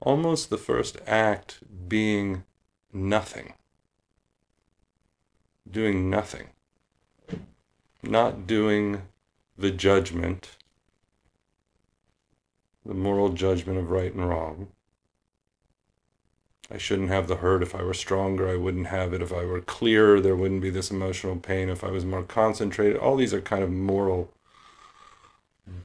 almost 0.00 0.48
the 0.48 0.58
first 0.58 0.96
act 1.06 1.58
being 1.88 2.44
nothing, 2.90 3.52
doing 5.70 6.08
nothing, 6.08 6.48
not 8.02 8.46
doing 8.46 9.02
the 9.58 9.70
judgment 9.70 10.56
the 12.84 12.94
moral 12.94 13.30
judgment 13.30 13.78
of 13.78 13.90
right 13.90 14.12
and 14.12 14.28
wrong. 14.28 14.68
I 16.72 16.78
shouldn't 16.78 17.08
have 17.08 17.26
the 17.26 17.36
hurt. 17.36 17.62
If 17.62 17.74
I 17.74 17.82
were 17.82 17.94
stronger, 17.94 18.48
I 18.48 18.56
wouldn't 18.56 18.86
have 18.86 19.12
it. 19.12 19.22
If 19.22 19.32
I 19.32 19.44
were 19.44 19.60
clearer, 19.60 20.20
there 20.20 20.36
wouldn't 20.36 20.62
be 20.62 20.70
this 20.70 20.90
emotional 20.90 21.36
pain. 21.36 21.68
If 21.68 21.82
I 21.82 21.90
was 21.90 22.04
more 22.04 22.22
concentrated, 22.22 22.96
all 22.96 23.16
these 23.16 23.34
are 23.34 23.40
kind 23.40 23.64
of 23.64 23.70
moral 23.70 24.32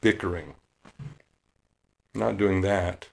bickering. 0.02 0.54
Not 2.14 2.38
doing 2.38 2.62
that. 2.62 3.08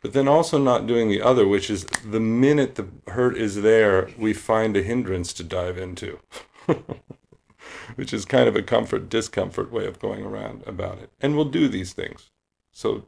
But 0.00 0.14
then 0.14 0.26
also 0.26 0.58
not 0.58 0.86
doing 0.86 1.10
the 1.10 1.20
other, 1.20 1.46
which 1.46 1.68
is 1.68 1.84
the 1.84 2.20
minute 2.20 2.76
the 2.76 2.88
hurt 3.12 3.36
is 3.36 3.60
there, 3.60 4.08
we 4.16 4.32
find 4.32 4.74
a 4.76 4.82
hindrance 4.82 5.34
to 5.34 5.44
dive 5.44 5.76
into. 5.76 6.18
which 7.96 8.12
is 8.12 8.24
kind 8.24 8.48
of 8.48 8.56
a 8.56 8.62
comfort 8.62 9.08
discomfort 9.08 9.70
way 9.70 9.86
of 9.86 9.98
going 9.98 10.24
around 10.24 10.62
about 10.66 10.98
it. 10.98 11.10
And 11.20 11.36
we'll 11.36 11.44
do 11.44 11.68
these 11.68 11.92
things. 11.92 12.30
So 12.72 13.06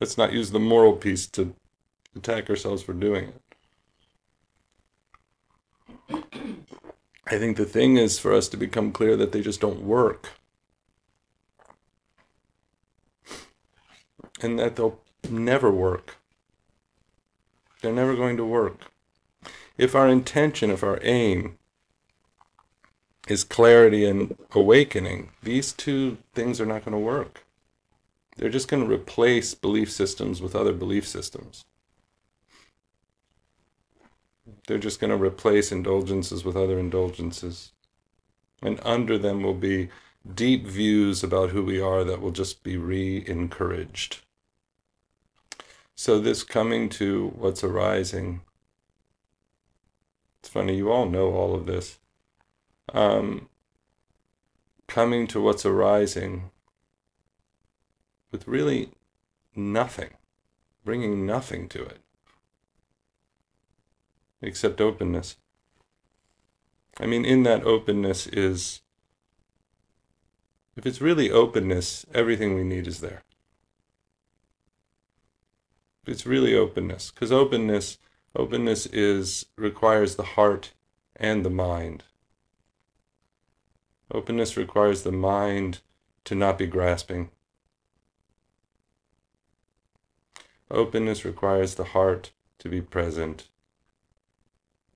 let's 0.00 0.18
not 0.18 0.32
use 0.32 0.50
the 0.50 0.58
moral 0.60 0.94
piece 0.94 1.26
to 1.28 1.54
attack 2.16 2.48
ourselves 2.50 2.82
for 2.82 2.92
doing 2.92 3.28
it. 3.28 3.42
I 7.26 7.38
think 7.38 7.56
the 7.56 7.66
thing 7.66 7.96
is 7.98 8.18
for 8.18 8.32
us 8.32 8.48
to 8.48 8.56
become 8.56 8.90
clear 8.92 9.16
that 9.16 9.32
they 9.32 9.42
just 9.42 9.60
don't 9.60 9.82
work. 9.82 10.30
And 14.40 14.58
that 14.58 14.76
they'll 14.76 15.00
never 15.28 15.70
work. 15.70 16.16
they're 17.80 17.92
never 17.92 18.14
going 18.16 18.36
to 18.36 18.44
work. 18.44 18.90
If 19.76 19.94
our 19.94 20.08
intention, 20.08 20.70
if 20.70 20.82
our 20.82 20.98
aim 21.02 21.58
is 23.28 23.44
clarity 23.44 24.04
and 24.04 24.36
awakening, 24.52 25.30
these 25.42 25.72
two 25.72 26.18
things 26.34 26.60
are 26.60 26.66
not 26.66 26.84
going 26.84 26.92
to 26.92 26.98
work. 26.98 27.44
They're 28.38 28.48
just 28.48 28.68
going 28.68 28.86
to 28.86 28.92
replace 28.92 29.54
belief 29.54 29.90
systems 29.90 30.40
with 30.40 30.54
other 30.54 30.72
belief 30.72 31.06
systems. 31.06 31.64
They're 34.68 34.78
just 34.78 35.00
going 35.00 35.10
to 35.10 35.22
replace 35.22 35.72
indulgences 35.72 36.44
with 36.44 36.56
other 36.56 36.78
indulgences. 36.78 37.72
And 38.62 38.80
under 38.84 39.18
them 39.18 39.42
will 39.42 39.54
be 39.54 39.88
deep 40.34 40.66
views 40.66 41.24
about 41.24 41.50
who 41.50 41.64
we 41.64 41.80
are 41.80 42.04
that 42.04 42.20
will 42.20 42.30
just 42.30 42.62
be 42.62 42.76
re 42.76 43.24
encouraged. 43.26 44.20
So, 45.96 46.20
this 46.20 46.44
coming 46.44 46.88
to 46.90 47.32
what's 47.34 47.64
arising, 47.64 48.42
it's 50.38 50.48
funny, 50.48 50.76
you 50.76 50.92
all 50.92 51.08
know 51.08 51.32
all 51.32 51.56
of 51.56 51.66
this. 51.66 51.98
Um, 52.94 53.48
coming 54.86 55.26
to 55.28 55.40
what's 55.40 55.66
arising 55.66 56.50
with 58.30 58.46
really 58.46 58.90
nothing, 59.54 60.10
bringing 60.84 61.26
nothing 61.26 61.68
to 61.68 61.84
it 61.84 61.98
except 64.40 64.80
openness. 64.80 65.36
I 67.00 67.06
mean, 67.06 67.24
in 67.24 67.42
that 67.44 67.64
openness 67.64 68.26
is, 68.26 68.82
if 70.76 70.86
it's 70.86 71.00
really 71.00 71.30
openness, 71.30 72.06
everything 72.14 72.54
we 72.54 72.64
need 72.64 72.86
is 72.86 73.00
there. 73.00 73.22
It's 76.06 76.26
really 76.26 76.54
openness, 76.54 77.10
because 77.10 77.30
openness, 77.30 77.98
openness 78.34 78.86
is 78.86 79.46
requires 79.56 80.16
the 80.16 80.22
heart 80.22 80.72
and 81.16 81.44
the 81.44 81.50
mind. 81.50 82.04
Openness 84.12 84.56
requires 84.56 85.02
the 85.02 85.12
mind 85.12 85.80
to 86.24 86.34
not 86.34 86.56
be 86.56 86.66
grasping. 86.66 87.30
Openness 90.70 91.24
requires 91.24 91.74
the 91.74 91.84
heart 91.84 92.32
to 92.58 92.68
be 92.68 92.80
present, 92.80 93.48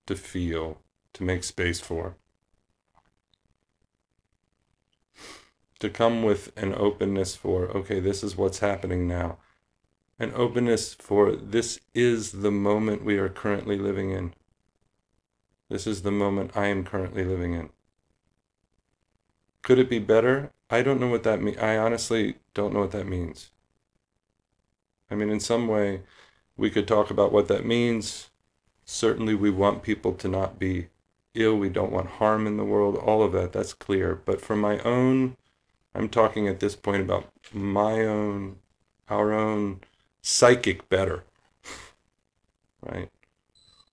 to 0.06 0.14
feel, 0.16 0.78
to 1.14 1.22
make 1.22 1.44
space 1.44 1.80
for. 1.80 2.16
To 5.80 5.88
come 5.88 6.22
with 6.22 6.52
an 6.56 6.74
openness 6.74 7.34
for, 7.34 7.68
okay, 7.68 8.00
this 8.00 8.22
is 8.22 8.36
what's 8.36 8.58
happening 8.58 9.08
now. 9.08 9.38
An 10.18 10.32
openness 10.34 10.94
for 10.94 11.34
this 11.34 11.80
is 11.94 12.32
the 12.32 12.50
moment 12.50 13.04
we 13.04 13.16
are 13.18 13.28
currently 13.28 13.76
living 13.76 14.10
in. 14.10 14.34
This 15.68 15.86
is 15.86 16.02
the 16.02 16.12
moment 16.12 16.54
I 16.54 16.66
am 16.66 16.84
currently 16.84 17.24
living 17.24 17.54
in. 17.54 17.70
Could 19.62 19.78
it 19.78 19.88
be 19.88 19.98
better? 19.98 20.52
I 20.68 20.82
don't 20.82 21.00
know 21.00 21.08
what 21.08 21.22
that 21.22 21.40
means. 21.40 21.58
I 21.58 21.78
honestly 21.78 22.36
don't 22.52 22.74
know 22.74 22.80
what 22.80 22.92
that 22.92 23.06
means. 23.06 23.50
I 25.12 25.14
mean, 25.14 25.28
in 25.28 25.40
some 25.40 25.68
way, 25.68 26.00
we 26.56 26.70
could 26.70 26.88
talk 26.88 27.10
about 27.10 27.32
what 27.32 27.46
that 27.48 27.66
means. 27.66 28.30
Certainly, 28.86 29.34
we 29.34 29.50
want 29.50 29.82
people 29.82 30.14
to 30.14 30.26
not 30.26 30.58
be 30.58 30.88
ill. 31.34 31.54
We 31.54 31.68
don't 31.68 31.92
want 31.92 32.08
harm 32.08 32.46
in 32.46 32.56
the 32.56 32.64
world. 32.64 32.96
All 32.96 33.22
of 33.22 33.32
that, 33.32 33.52
that's 33.52 33.74
clear. 33.74 34.14
But 34.14 34.40
for 34.40 34.56
my 34.56 34.78
own, 34.78 35.36
I'm 35.94 36.08
talking 36.08 36.48
at 36.48 36.60
this 36.60 36.74
point 36.74 37.02
about 37.02 37.28
my 37.52 38.06
own, 38.06 38.56
our 39.10 39.34
own 39.34 39.80
psychic 40.22 40.88
better. 40.88 41.24
right? 42.82 43.10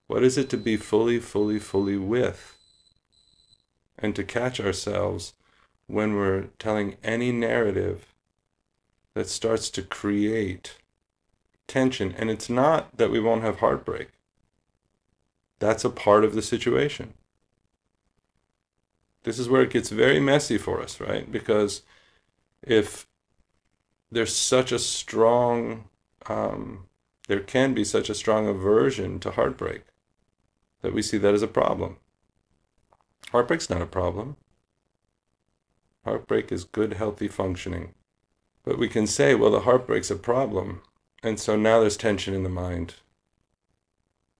What 0.06 0.24
is 0.24 0.38
it 0.38 0.48
to 0.50 0.56
be 0.56 0.78
fully, 0.78 1.18
fully, 1.18 1.58
fully 1.58 1.98
with? 1.98 2.56
And 3.98 4.16
to 4.16 4.24
catch 4.24 4.58
ourselves 4.58 5.34
when 5.86 6.14
we're 6.14 6.44
telling 6.58 6.96
any 7.04 7.30
narrative 7.30 8.14
that 9.12 9.28
starts 9.28 9.68
to 9.72 9.82
create 9.82 10.78
tension. 11.70 12.14
And 12.18 12.30
it's 12.30 12.50
not 12.50 12.96
that 12.96 13.10
we 13.10 13.20
won't 13.20 13.42
have 13.42 13.60
heartbreak, 13.60 14.08
that's 15.58 15.84
a 15.84 15.90
part 15.90 16.24
of 16.24 16.34
the 16.34 16.42
situation. 16.42 17.14
This 19.22 19.38
is 19.38 19.48
where 19.48 19.62
it 19.62 19.70
gets 19.70 19.90
very 19.90 20.18
messy 20.18 20.58
for 20.58 20.82
us, 20.82 21.00
right? 21.00 21.30
Because 21.30 21.82
if 22.62 23.06
there's 24.10 24.34
such 24.34 24.72
a 24.72 24.78
strong, 24.78 25.84
um, 26.26 26.86
there 27.28 27.40
can 27.40 27.74
be 27.74 27.84
such 27.84 28.08
a 28.10 28.14
strong 28.14 28.48
aversion 28.48 29.20
to 29.20 29.30
heartbreak 29.32 29.82
that 30.82 30.94
we 30.94 31.02
see 31.02 31.18
that 31.18 31.34
as 31.34 31.42
a 31.42 31.46
problem. 31.46 31.98
Heartbreak's 33.30 33.70
not 33.70 33.82
a 33.82 33.86
problem. 33.86 34.36
Heartbreak 36.04 36.50
is 36.50 36.64
good, 36.64 36.94
healthy 36.94 37.28
functioning. 37.28 37.92
But 38.64 38.78
we 38.78 38.88
can 38.88 39.06
say, 39.06 39.34
well, 39.34 39.50
the 39.50 39.60
heartbreak's 39.60 40.10
a 40.10 40.16
problem. 40.16 40.82
And 41.22 41.38
so 41.38 41.56
now 41.56 41.80
there's 41.80 41.96
tension 41.96 42.34
in 42.34 42.42
the 42.42 42.48
mind. 42.48 42.94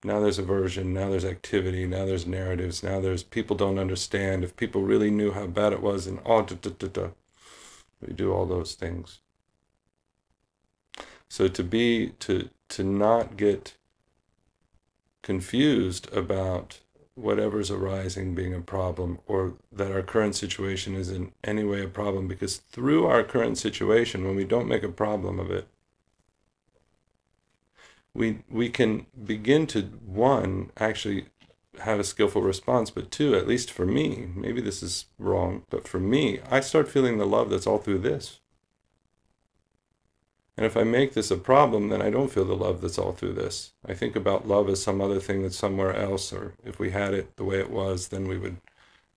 Now 0.03 0.21
there's 0.21 0.39
aversion. 0.39 0.95
Now 0.95 1.11
there's 1.11 1.25
activity. 1.25 1.87
Now 1.87 2.07
there's 2.07 2.27
narratives. 2.27 2.83
Now 2.83 3.01
there's 3.01 3.23
people 3.23 3.57
don't 3.57 3.79
understand. 3.79 4.45
If 4.45 4.57
people 4.57 4.83
really 4.83 5.11
knew 5.11 5.33
how 5.33 5.47
bad 5.47 5.73
it 5.73 5.83
was, 5.83 6.07
and 6.07 6.21
oh, 6.25 6.43
da, 6.43 6.57
da, 6.57 6.71
da, 6.79 6.87
da. 6.87 7.09
we 8.01 8.15
do 8.15 8.33
all 8.33 8.47
those 8.47 8.75
things. 8.75 9.21
So 11.29 11.49
to 11.49 11.63
be 11.63 12.15
to 12.21 12.49
to 12.71 12.83
not 12.83 13.37
get 13.37 13.75
confused 15.23 16.11
about 16.13 16.81
whatever's 17.15 17.71
arising 17.71 18.35
being 18.35 18.55
a 18.55 18.61
problem 18.61 19.19
or 19.27 19.55
that 19.71 19.93
our 19.93 20.03
current 20.03 20.35
situation 20.35 20.95
is 20.95 21.11
in 21.11 21.31
any 21.45 21.63
way 21.63 21.83
a 21.85 21.89
problem 21.89 22.27
because 22.27 22.57
through 22.57 23.07
our 23.07 23.23
current 23.23 23.59
situation 23.59 24.25
when 24.25 24.35
we 24.35 24.45
don't 24.45 24.69
make 24.69 24.83
a 24.83 24.89
problem 24.89 25.39
of 25.39 25.51
it 25.51 25.69
we 28.15 28.43
we 28.51 28.69
can 28.69 29.07
begin 29.25 29.67
to 29.67 29.83
one 30.05 30.71
actually 30.77 31.27
have 31.81 32.01
a 32.01 32.05
skillful 32.05 32.43
response 32.43 32.91
but 32.91 33.11
two 33.11 33.35
at 33.35 33.47
least 33.47 33.71
for 33.71 33.87
me 33.87 34.29
maybe 34.35 34.61
this 34.61 34.83
is 34.83 35.07
wrong 35.19 35.63
but 35.71 35.87
for 35.87 36.01
me 36.01 36.41
i 36.51 36.61
start 36.61 36.89
feeling 36.89 37.19
the 37.19 37.27
love 37.27 37.49
that's 37.51 37.67
all 37.67 37.79
through 37.79 37.99
this 37.99 38.41
and 40.61 40.67
if 40.67 40.77
I 40.77 40.85
make 40.85 41.15
this 41.15 41.31
a 41.31 41.39
problem, 41.39 41.89
then 41.89 42.03
I 42.03 42.11
don't 42.11 42.31
feel 42.31 42.45
the 42.45 42.55
love 42.55 42.83
that's 42.83 42.99
all 42.99 43.13
through 43.13 43.33
this. 43.33 43.73
I 43.89 43.95
think 43.95 44.15
about 44.15 44.47
love 44.47 44.69
as 44.69 44.83
some 44.83 45.01
other 45.01 45.19
thing 45.19 45.43
that's 45.43 45.57
somewhere 45.57 45.97
else, 45.97 46.35
or 46.35 46.53
if 46.63 46.79
we 46.79 46.91
had 46.91 47.15
it 47.15 47.35
the 47.37 47.45
way 47.45 47.59
it 47.59 47.71
was, 47.71 48.09
then 48.09 48.29
we 48.29 48.37
would 48.37 48.59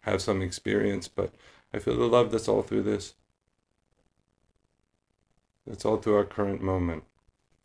have 0.04 0.22
some 0.22 0.42
experience. 0.42 1.10
But 1.10 1.34
I 1.74 1.80
feel 1.80 1.98
the 1.98 2.06
love 2.06 2.32
that's 2.32 2.48
all 2.48 2.62
through 2.62 2.84
this. 2.84 3.16
That's 5.68 5.84
all 5.84 5.98
through 5.98 6.16
our 6.16 6.24
current 6.24 6.62
moment 6.62 7.04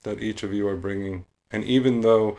that 0.03 0.23
each 0.23 0.43
of 0.43 0.53
you 0.53 0.67
are 0.69 0.77
bringing. 0.77 1.25
And 1.51 1.65
even 1.65 2.03
though, 2.03 2.37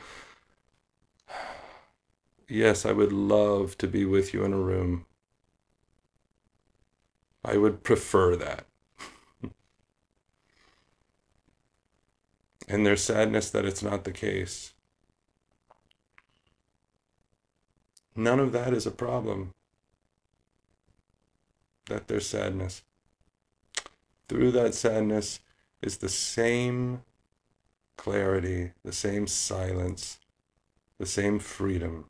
yes, 2.47 2.85
I 2.85 2.91
would 2.91 3.11
love 3.11 3.77
to 3.79 3.87
be 3.87 4.05
with 4.05 4.33
you 4.33 4.43
in 4.43 4.53
a 4.53 4.59
room, 4.59 5.05
I 7.43 7.57
would 7.57 7.83
prefer 7.83 8.35
that. 8.35 8.65
and 12.67 12.85
their 12.85 12.97
sadness 12.97 13.49
that 13.51 13.65
it's 13.65 13.81
not 13.83 14.03
the 14.03 14.11
case. 14.11 14.73
None 18.15 18.39
of 18.39 18.51
that 18.51 18.73
is 18.73 18.85
a 18.85 18.91
problem. 18.91 19.53
That 21.85 22.07
there's 22.07 22.27
sadness. 22.27 22.83
Through 24.27 24.51
that 24.51 24.75
sadness 24.75 25.39
is 25.81 25.97
the 25.97 26.09
same 26.09 27.01
clarity, 27.99 28.71
the 28.85 28.93
same 28.93 29.27
silence, 29.27 30.19
the 30.99 31.05
same 31.05 31.37
freedom 31.37 32.05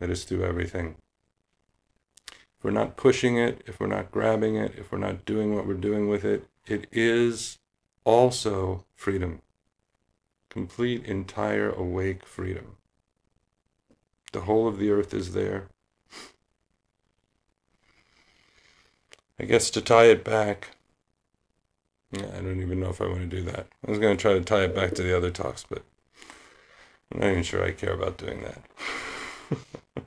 that 0.00 0.10
is 0.10 0.24
through 0.24 0.44
everything. 0.44 0.96
If 2.32 2.64
we're 2.64 2.72
not 2.72 2.96
pushing 2.96 3.38
it, 3.38 3.62
if 3.64 3.78
we're 3.78 3.86
not 3.86 4.10
grabbing 4.10 4.56
it, 4.56 4.74
if 4.76 4.90
we're 4.90 4.98
not 4.98 5.24
doing 5.24 5.54
what 5.54 5.68
we're 5.68 5.74
doing 5.74 6.08
with 6.08 6.24
it, 6.24 6.48
it 6.66 6.88
is 6.90 7.58
also 8.02 8.86
freedom 8.96 9.40
complete, 10.50 11.04
entire, 11.04 11.70
awake 11.70 12.24
freedom. 12.24 12.76
The 14.32 14.42
whole 14.42 14.68
of 14.68 14.78
the 14.78 14.90
earth 14.90 15.12
is 15.12 15.32
there. 15.32 15.66
I 19.38 19.44
guess 19.44 19.68
to 19.70 19.80
tie 19.80 20.04
it 20.04 20.22
back, 20.22 20.76
yeah, 22.16 22.26
I 22.36 22.40
don't 22.40 22.60
even 22.60 22.80
know 22.80 22.90
if 22.90 23.00
I 23.00 23.06
want 23.06 23.20
to 23.20 23.26
do 23.26 23.42
that. 23.42 23.66
I 23.86 23.90
was 23.90 23.98
going 23.98 24.16
to 24.16 24.20
try 24.20 24.34
to 24.34 24.40
tie 24.40 24.64
it 24.64 24.74
back 24.74 24.94
to 24.94 25.02
the 25.02 25.16
other 25.16 25.30
talks, 25.30 25.64
but 25.68 25.82
I'm 27.12 27.20
not 27.20 27.30
even 27.30 27.42
sure 27.42 27.64
I 27.64 27.72
care 27.72 27.92
about 27.92 28.18
doing 28.18 28.42
that. 28.42 28.62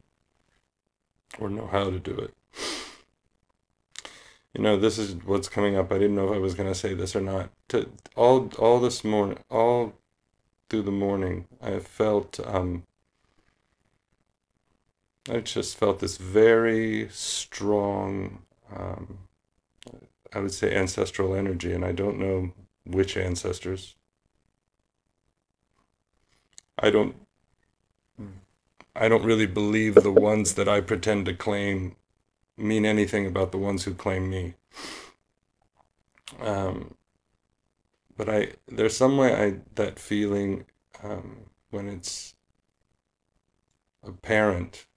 or 1.40 1.50
know 1.50 1.68
how 1.68 1.90
to 1.90 2.00
do 2.00 2.14
it. 2.14 2.34
You 4.54 4.64
know, 4.64 4.78
this 4.78 4.98
is 4.98 5.16
what's 5.24 5.50
coming 5.50 5.76
up. 5.76 5.92
I 5.92 6.00
didn't 6.00 6.16
know 6.16 6.30
if 6.30 6.36
I 6.36 6.40
was 6.40 6.56
going 6.56 6.70
to 6.70 6.76
say 6.76 6.94
this 6.94 7.16
or 7.16 7.22
not. 7.22 7.50
To 7.70 7.90
all 8.16 8.50
all 8.58 8.80
this 8.80 9.04
morning, 9.04 9.38
all 9.52 9.94
through 10.70 10.82
the 10.84 10.92
morning, 10.92 11.46
I 11.62 11.80
felt 11.80 12.40
um, 12.46 12.84
I 15.30 15.42
just 15.42 15.78
felt 15.78 16.00
this 16.00 16.18
very 16.18 17.10
strong, 17.12 18.40
um, 18.74 19.20
I 20.34 20.40
would 20.40 20.54
say, 20.54 20.76
ancestral 20.76 21.36
energy, 21.36 21.74
and 21.74 21.86
I 21.86 21.92
don't 21.92 22.20
know 22.20 22.52
which 22.86 23.18
ancestors. 23.18 23.96
I 26.80 26.90
don't. 26.90 27.16
I 28.96 29.08
don't 29.08 29.24
really 29.24 29.46
believe 29.46 29.96
the 29.96 30.12
ones 30.12 30.56
that 30.56 30.68
I 30.68 30.82
pretend 30.82 31.28
to 31.28 31.34
claim 31.34 31.96
mean 32.58 32.84
anything 32.86 33.28
about 33.28 33.52
the 33.52 33.58
ones 33.60 33.84
who 33.84 33.94
claim 33.94 34.30
me. 34.30 34.56
Um, 36.40 36.96
but 38.18 38.28
I, 38.28 38.54
there's 38.68 38.98
some 38.98 39.18
way 39.18 39.36
I 39.36 39.60
that 39.76 40.00
feeling 40.00 40.66
um, 41.04 41.52
when 41.70 41.88
it's 41.88 42.34
apparent 44.04 44.88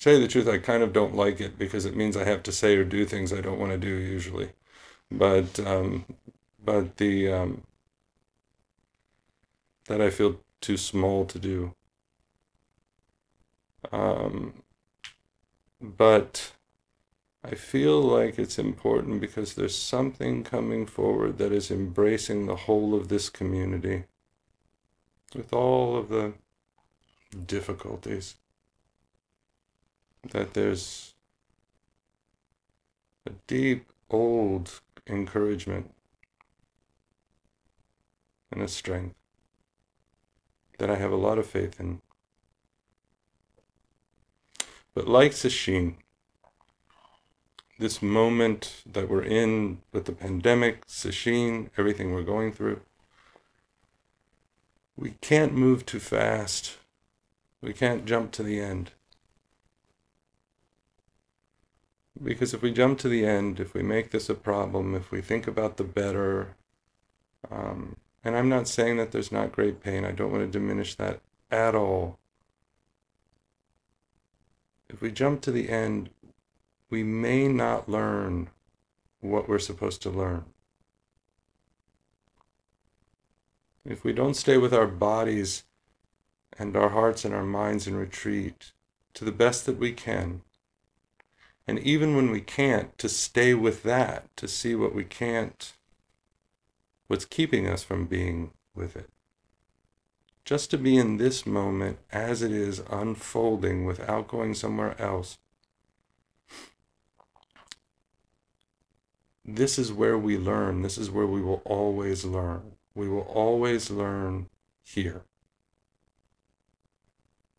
to 0.00 0.04
tell 0.04 0.14
you 0.14 0.20
the 0.20 0.28
truth, 0.28 0.48
I 0.48 0.56
kind 0.56 0.82
of 0.82 0.94
don't 0.94 1.14
like 1.14 1.42
it 1.42 1.58
because 1.58 1.84
it 1.84 1.94
means 1.94 2.16
I 2.16 2.24
have 2.24 2.42
to 2.44 2.52
say 2.52 2.74
or 2.74 2.84
do 2.84 3.04
things 3.04 3.34
I 3.34 3.42
don't 3.42 3.58
want 3.58 3.72
to 3.72 3.78
do 3.78 3.88
usually. 3.88 4.52
But 5.10 5.60
um, 5.60 6.06
but 6.64 6.96
the 6.96 7.30
um, 7.30 7.62
that 9.88 10.00
I 10.00 10.08
feel 10.08 10.40
too 10.62 10.78
small 10.78 11.26
to 11.26 11.38
do. 11.38 11.74
Um, 13.92 14.62
but 15.82 16.52
I 17.44 17.54
feel 17.54 18.00
like 18.00 18.38
it's 18.38 18.58
important 18.58 19.20
because 19.20 19.54
there's 19.54 19.76
something 19.76 20.44
coming 20.44 20.86
forward 20.86 21.36
that 21.38 21.52
is 21.52 21.70
embracing 21.70 22.46
the 22.46 22.56
whole 22.56 22.94
of 22.94 23.08
this 23.08 23.28
community 23.28 24.04
with 25.34 25.52
all 25.52 25.96
of 25.96 26.08
the 26.08 26.32
difficulties 27.46 28.36
that 30.28 30.54
there's 30.54 31.14
a 33.26 33.30
deep, 33.46 33.90
old 34.10 34.80
encouragement 35.06 35.94
and 38.52 38.62
a 38.62 38.68
strength 38.68 39.14
that 40.78 40.90
I 40.90 40.96
have 40.96 41.12
a 41.12 41.16
lot 41.16 41.38
of 41.38 41.46
faith 41.46 41.78
in. 41.78 42.00
But 44.94 45.06
like 45.06 45.32
Sesshin, 45.32 45.96
this 47.78 48.02
moment 48.02 48.82
that 48.90 49.08
we're 49.08 49.22
in 49.22 49.80
with 49.92 50.04
the 50.04 50.12
pandemic, 50.12 50.86
Sesshin, 50.86 51.70
everything 51.78 52.12
we're 52.12 52.22
going 52.22 52.52
through, 52.52 52.80
we 54.96 55.14
can't 55.20 55.54
move 55.54 55.86
too 55.86 56.00
fast. 56.00 56.76
We 57.62 57.72
can't 57.72 58.04
jump 58.04 58.32
to 58.32 58.42
the 58.42 58.60
end. 58.60 58.90
Because 62.22 62.52
if 62.52 62.60
we 62.60 62.72
jump 62.72 62.98
to 62.98 63.08
the 63.08 63.24
end, 63.24 63.60
if 63.60 63.72
we 63.72 63.82
make 63.82 64.10
this 64.10 64.28
a 64.28 64.34
problem, 64.34 64.94
if 64.94 65.10
we 65.10 65.20
think 65.20 65.46
about 65.46 65.78
the 65.78 65.84
better, 65.84 66.54
um, 67.50 67.96
and 68.22 68.36
I'm 68.36 68.48
not 68.48 68.68
saying 68.68 68.98
that 68.98 69.12
there's 69.12 69.32
not 69.32 69.52
great 69.52 69.80
pain, 69.82 70.04
I 70.04 70.12
don't 70.12 70.30
want 70.30 70.44
to 70.44 70.58
diminish 70.58 70.94
that 70.96 71.20
at 71.50 71.74
all. 71.74 72.18
If 74.88 75.00
we 75.00 75.10
jump 75.10 75.40
to 75.42 75.50
the 75.50 75.70
end, 75.70 76.10
we 76.90 77.02
may 77.02 77.48
not 77.48 77.88
learn 77.88 78.50
what 79.20 79.48
we're 79.48 79.58
supposed 79.58 80.02
to 80.02 80.10
learn. 80.10 80.44
If 83.84 84.04
we 84.04 84.12
don't 84.12 84.34
stay 84.34 84.58
with 84.58 84.74
our 84.74 84.86
bodies 84.86 85.64
and 86.58 86.76
our 86.76 86.90
hearts 86.90 87.24
and 87.24 87.34
our 87.34 87.44
minds 87.44 87.86
in 87.86 87.96
retreat 87.96 88.72
to 89.14 89.24
the 89.24 89.32
best 89.32 89.64
that 89.66 89.78
we 89.78 89.92
can, 89.92 90.42
and 91.70 91.78
even 91.78 92.16
when 92.16 92.32
we 92.32 92.40
can't, 92.40 92.98
to 92.98 93.08
stay 93.08 93.54
with 93.54 93.84
that, 93.84 94.36
to 94.36 94.48
see 94.48 94.74
what 94.74 94.92
we 94.92 95.04
can't, 95.04 95.72
what's 97.06 97.24
keeping 97.24 97.68
us 97.68 97.84
from 97.84 98.06
being 98.06 98.50
with 98.74 98.96
it. 98.96 99.08
Just 100.44 100.72
to 100.72 100.78
be 100.78 100.96
in 100.96 101.18
this 101.18 101.46
moment 101.46 102.00
as 102.10 102.42
it 102.42 102.50
is 102.50 102.82
unfolding 102.90 103.84
without 103.84 104.26
going 104.26 104.52
somewhere 104.52 105.00
else. 105.00 105.38
This 109.44 109.78
is 109.78 109.92
where 109.92 110.18
we 110.18 110.36
learn. 110.36 110.82
This 110.82 110.98
is 110.98 111.08
where 111.08 111.28
we 111.28 111.40
will 111.40 111.62
always 111.64 112.24
learn. 112.24 112.72
We 112.96 113.08
will 113.08 113.28
always 113.28 113.92
learn 113.92 114.48
here 114.82 115.22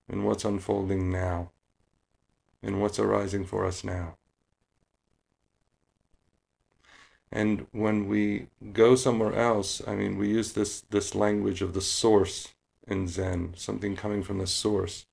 in 0.10 0.26
what's 0.26 0.44
unfolding 0.44 1.10
now 1.10 1.52
in 2.64 2.80
what's 2.80 3.00
arising 3.00 3.46
for 3.46 3.66
us 3.66 3.84
now. 3.84 4.18
And 7.32 7.66
when 7.72 8.08
we 8.08 8.48
go 8.74 8.96
somewhere 8.96 9.34
else, 9.34 9.82
I 9.88 9.96
mean, 9.96 10.18
we 10.18 10.30
use 10.30 10.54
this, 10.54 10.82
this 10.90 11.16
language 11.16 11.62
of 11.62 11.74
the 11.74 11.82
source 11.82 12.50
in 12.88 13.08
Zen, 13.08 13.54
something 13.56 13.96
coming 13.96 14.22
from 14.22 14.38
the 14.38 14.48
source. 14.48 15.06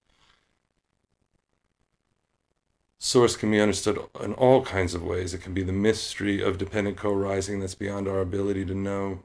Source 2.99 3.37
can 3.37 3.53
be 3.53 3.61
understood 3.61 3.99
in 4.21 4.35
all 4.35 4.65
kinds 4.65 4.95
of 4.95 5.05
ways. 5.05 5.33
It 5.33 5.43
can 5.43 5.55
be 5.55 5.63
the 5.63 5.73
mystery 5.73 6.43
of 6.43 6.59
dependent 6.59 6.97
co 6.97 7.15
arising 7.15 7.61
that's 7.61 7.77
beyond 7.77 8.09
our 8.09 8.21
ability 8.21 8.65
to 8.65 8.75
know 8.75 9.21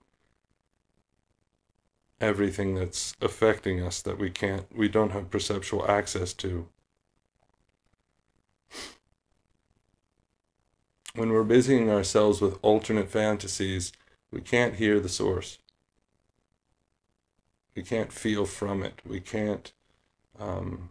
everything 2.22 2.76
that's 2.76 3.16
affecting 3.20 3.82
us 3.82 4.02
that 4.04 4.20
we 4.20 4.30
can't, 4.30 4.66
we 4.76 4.88
don't 4.88 5.12
have 5.12 5.32
perceptual 5.32 5.90
access 5.90 6.34
to. 6.34 6.68
When 11.16 11.32
we're 11.32 11.44
busying 11.44 11.92
ourselves 11.92 12.42
with 12.42 12.58
alternate 12.64 13.10
fantasies, 13.10 13.94
we 14.32 14.42
can't 14.42 14.76
hear 14.76 15.00
the 15.00 15.10
source. 15.10 15.60
We 17.76 17.84
can't 17.84 18.12
feel 18.12 18.46
from 18.46 18.82
it. 18.82 19.00
We 19.06 19.20
can't 19.20 19.72
um, 20.40 20.90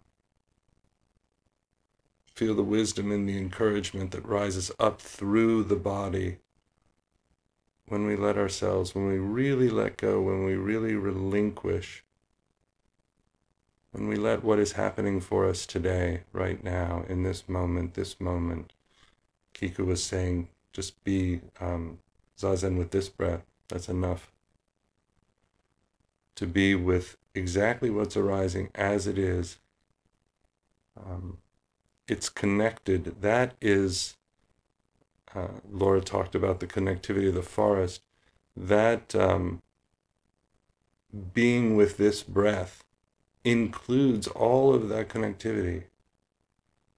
feel 2.33 2.55
the 2.55 2.63
wisdom 2.63 3.11
and 3.11 3.27
the 3.27 3.37
encouragement 3.37 4.11
that 4.11 4.25
rises 4.25 4.71
up 4.79 5.01
through 5.01 5.65
the 5.65 5.75
body 5.75 6.37
when 7.87 8.05
we 8.05 8.15
let 8.15 8.37
ourselves, 8.37 8.95
when 8.95 9.07
we 9.07 9.17
really 9.17 9.69
let 9.69 9.97
go, 9.97 10.21
when 10.21 10.45
we 10.45 10.55
really 10.55 10.95
relinquish, 10.95 12.03
when 13.91 14.07
we 14.07 14.15
let 14.15 14.41
what 14.41 14.57
is 14.57 14.71
happening 14.71 15.19
for 15.19 15.47
us 15.47 15.65
today, 15.65 16.21
right 16.31 16.63
now, 16.63 17.03
in 17.09 17.23
this 17.23 17.47
moment, 17.49 17.93
this 17.93 18.21
moment, 18.21 18.71
Kiku 19.53 19.85
was 19.85 20.03
saying, 20.03 20.49
just 20.71 21.03
be 21.03 21.41
um, 21.59 21.99
zazen 22.37 22.77
with 22.77 22.91
this 22.91 23.09
breath. 23.09 23.43
That's 23.69 23.87
enough. 23.89 24.31
To 26.35 26.47
be 26.47 26.75
with 26.75 27.17
exactly 27.35 27.89
what's 27.89 28.17
arising 28.17 28.69
as 28.75 29.07
it 29.07 29.17
is. 29.17 29.59
Um, 30.97 31.37
it's 32.07 32.29
connected. 32.29 33.21
That 33.21 33.55
is, 33.61 34.17
uh, 35.33 35.59
Laura 35.71 36.01
talked 36.01 36.35
about 36.35 36.59
the 36.59 36.67
connectivity 36.67 37.29
of 37.29 37.35
the 37.35 37.41
forest. 37.41 38.01
That 38.55 39.15
um, 39.15 39.61
being 41.33 41.75
with 41.75 41.97
this 41.97 42.23
breath 42.23 42.83
includes 43.43 44.27
all 44.27 44.73
of 44.73 44.89
that 44.89 45.09
connectivity. 45.09 45.85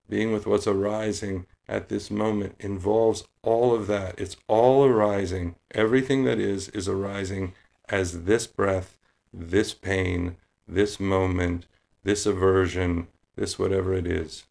Being 0.09 0.33
with 0.33 0.45
what's 0.45 0.67
arising 0.67 1.45
at 1.67 1.89
this 1.89 2.11
moment 2.11 2.55
involves 2.59 3.25
all 3.41 3.73
of 3.73 3.87
that. 3.87 4.19
It's 4.19 4.37
all 4.47 4.85
arising. 4.85 5.55
Everything 5.71 6.23
that 6.25 6.39
is, 6.39 6.69
is 6.69 6.87
arising 6.87 7.53
as 7.89 8.23
this 8.23 8.47
breath, 8.47 8.97
this 9.33 9.73
pain, 9.73 10.37
this 10.67 10.99
moment, 10.99 11.65
this 12.03 12.25
aversion, 12.25 13.07
this 13.35 13.57
whatever 13.57 13.93
it 13.93 14.07
is. 14.07 14.43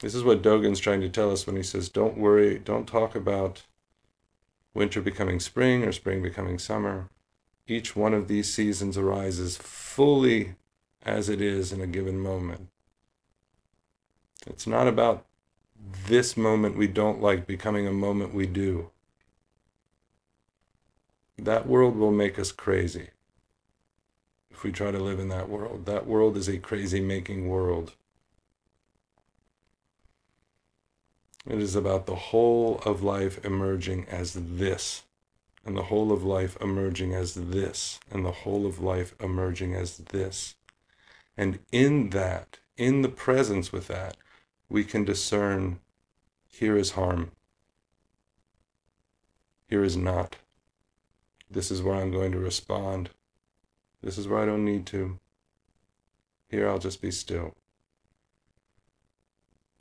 This 0.00 0.14
is 0.14 0.22
what 0.22 0.42
Dogen's 0.42 0.78
trying 0.78 1.00
to 1.00 1.08
tell 1.08 1.32
us 1.32 1.46
when 1.46 1.56
he 1.56 1.62
says, 1.62 1.88
don't 1.88 2.18
worry, 2.18 2.58
don't 2.58 2.86
talk 2.86 3.16
about 3.16 3.62
winter 4.72 5.00
becoming 5.00 5.40
spring 5.40 5.82
or 5.82 5.90
spring 5.90 6.22
becoming 6.22 6.58
summer. 6.58 7.08
Each 7.66 7.96
one 7.96 8.14
of 8.14 8.28
these 8.28 8.52
seasons 8.52 8.96
arises 8.96 9.56
fully 9.56 10.54
as 11.02 11.28
it 11.28 11.40
is 11.40 11.72
in 11.72 11.80
a 11.80 11.86
given 11.86 12.18
moment. 12.20 12.68
It's 14.46 14.66
not 14.66 14.88
about 14.88 15.26
this 16.06 16.36
moment 16.36 16.76
we 16.76 16.86
don't 16.86 17.22
like 17.22 17.46
becoming 17.46 17.86
a 17.86 17.92
moment 17.92 18.34
we 18.34 18.46
do. 18.46 18.90
That 21.36 21.66
world 21.66 21.96
will 21.96 22.10
make 22.10 22.38
us 22.38 22.50
crazy 22.50 23.10
if 24.50 24.64
we 24.64 24.72
try 24.72 24.90
to 24.90 24.98
live 24.98 25.20
in 25.20 25.28
that 25.28 25.48
world. 25.48 25.86
That 25.86 26.06
world 26.06 26.36
is 26.36 26.48
a 26.48 26.58
crazy 26.58 27.00
making 27.00 27.48
world. 27.48 27.92
It 31.46 31.60
is 31.60 31.76
about 31.76 32.06
the 32.06 32.16
whole 32.16 32.82
of 32.84 33.02
life 33.02 33.42
emerging 33.44 34.06
as 34.10 34.34
this, 34.34 35.04
and 35.64 35.76
the 35.76 35.84
whole 35.84 36.12
of 36.12 36.24
life 36.24 36.58
emerging 36.60 37.14
as 37.14 37.34
this, 37.34 38.00
and 38.10 38.24
the 38.24 38.32
whole 38.32 38.66
of 38.66 38.80
life 38.80 39.14
emerging 39.20 39.74
as 39.74 39.98
this. 39.98 40.56
And 41.36 41.60
in 41.70 42.10
that, 42.10 42.58
in 42.76 43.02
the 43.02 43.08
presence 43.08 43.72
with 43.72 43.86
that, 43.86 44.16
we 44.68 44.84
can 44.84 45.04
discern 45.04 45.80
here 46.46 46.76
is 46.76 46.92
harm, 46.92 47.32
here 49.68 49.84
is 49.84 49.96
not. 49.96 50.36
This 51.50 51.70
is 51.70 51.82
where 51.82 51.94
I'm 51.94 52.10
going 52.10 52.32
to 52.32 52.38
respond. 52.38 53.10
This 54.02 54.18
is 54.18 54.28
where 54.28 54.40
I 54.40 54.46
don't 54.46 54.64
need 54.64 54.86
to. 54.86 55.18
Here 56.48 56.68
I'll 56.68 56.78
just 56.78 57.00
be 57.00 57.10
still. 57.10 57.54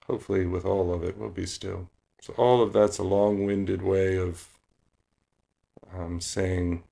Hopefully, 0.06 0.46
with 0.46 0.66
all 0.66 0.94
of 0.94 1.04
it, 1.04 1.18
we'll 1.18 1.30
be 1.30 1.46
still. 1.46 1.90
So, 2.22 2.34
all 2.38 2.62
of 2.62 2.74
that's 2.74 2.98
a 2.98 3.04
long 3.04 3.46
winded 3.46 3.82
way 3.82 4.18
of 4.18 4.48
um, 5.94 6.22
saying, 6.22 6.84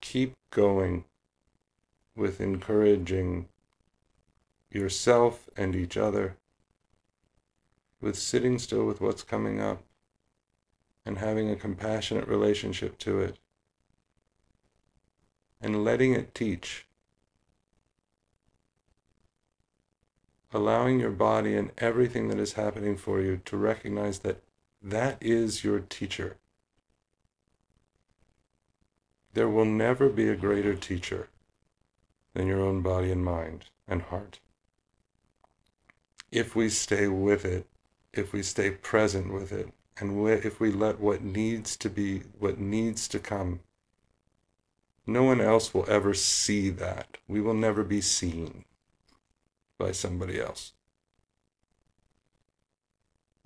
keep 0.00 0.34
going 0.50 1.04
with 2.16 2.40
encouraging 2.40 3.48
yourself 4.70 5.48
and 5.56 5.74
each 5.74 5.96
other, 5.96 6.36
with 8.00 8.16
sitting 8.16 8.58
still 8.58 8.84
with 8.84 9.00
what's 9.00 9.22
coming 9.22 9.60
up 9.60 9.82
and 11.04 11.18
having 11.18 11.50
a 11.50 11.56
compassionate 11.56 12.28
relationship 12.28 12.98
to 12.98 13.20
it 13.20 13.38
and 15.60 15.84
letting 15.84 16.12
it 16.12 16.34
teach. 16.34 16.86
Allowing 20.52 21.00
your 21.00 21.10
body 21.10 21.56
and 21.56 21.72
everything 21.78 22.28
that 22.28 22.38
is 22.38 22.54
happening 22.54 22.96
for 22.96 23.20
you 23.20 23.40
to 23.44 23.56
recognize 23.56 24.20
that 24.20 24.42
that 24.80 25.18
is 25.20 25.64
your 25.64 25.80
teacher. 25.80 26.36
There 29.34 29.48
will 29.48 29.64
never 29.64 30.08
be 30.08 30.28
a 30.28 30.36
greater 30.36 30.74
teacher 30.74 31.28
than 32.34 32.46
your 32.46 32.60
own 32.60 32.80
body 32.80 33.10
and 33.10 33.24
mind 33.24 33.66
and 33.86 34.02
heart. 34.02 34.40
If 36.30 36.54
we 36.54 36.68
stay 36.68 37.08
with 37.08 37.44
it, 37.44 37.66
if 38.12 38.32
we 38.32 38.42
stay 38.42 38.70
present 38.70 39.32
with 39.32 39.52
it, 39.52 39.72
and 40.00 40.28
if 40.28 40.60
we 40.60 40.70
let 40.70 41.00
what 41.00 41.22
needs 41.22 41.76
to 41.78 41.90
be, 41.90 42.22
what 42.38 42.58
needs 42.58 43.08
to 43.08 43.18
come, 43.18 43.60
no 45.06 45.22
one 45.22 45.40
else 45.40 45.72
will 45.72 45.88
ever 45.88 46.12
see 46.14 46.68
that. 46.70 47.18
We 47.26 47.40
will 47.40 47.54
never 47.54 47.82
be 47.82 48.00
seen 48.00 48.64
by 49.78 49.92
somebody 49.92 50.38
else. 50.38 50.72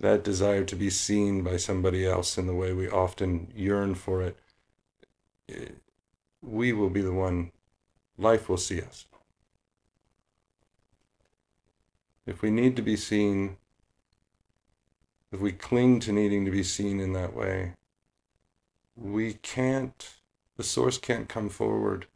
That 0.00 0.24
desire 0.24 0.64
to 0.64 0.74
be 0.74 0.90
seen 0.90 1.44
by 1.44 1.58
somebody 1.58 2.04
else 2.04 2.36
in 2.36 2.48
the 2.48 2.54
way 2.54 2.72
we 2.72 2.88
often 2.88 3.52
yearn 3.54 3.94
for 3.94 4.22
it, 4.22 4.36
eh, 5.48 5.68
we 6.40 6.72
will 6.72 6.90
be 6.90 7.02
the 7.02 7.12
one, 7.12 7.52
life 8.18 8.48
will 8.48 8.56
see 8.56 8.80
us. 8.80 9.06
If 12.26 12.42
we 12.42 12.50
need 12.50 12.76
to 12.76 12.82
be 12.82 12.96
seen, 12.96 13.56
if 15.32 15.40
we 15.40 15.52
cling 15.52 16.00
to 16.00 16.12
needing 16.12 16.44
to 16.44 16.50
be 16.50 16.62
seen 16.62 17.00
in 17.00 17.12
that 17.14 17.34
way, 17.34 17.74
we 18.94 19.34
can't, 19.34 20.14
the 20.56 20.62
source 20.62 20.98
can't 20.98 21.28
come 21.28 21.48
forward 21.48 22.06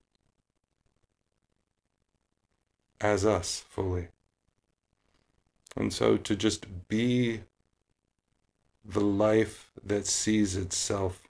as 3.00 3.26
us 3.26 3.64
fully. 3.68 4.08
And 5.76 5.92
so 5.92 6.16
to 6.16 6.36
just 6.36 6.88
be 6.88 7.42
the 8.84 9.00
life 9.00 9.70
that 9.84 10.06
sees 10.06 10.56
itself 10.56 11.22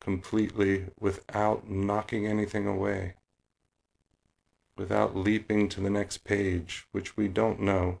completely 0.00 0.86
without 0.98 1.68
knocking 1.68 2.26
anything 2.26 2.66
away, 2.66 3.14
without 4.76 5.14
leaping 5.14 5.68
to 5.68 5.80
the 5.80 5.90
next 5.90 6.24
page, 6.24 6.86
which 6.90 7.16
we 7.16 7.28
don't 7.28 7.60
know, 7.60 8.00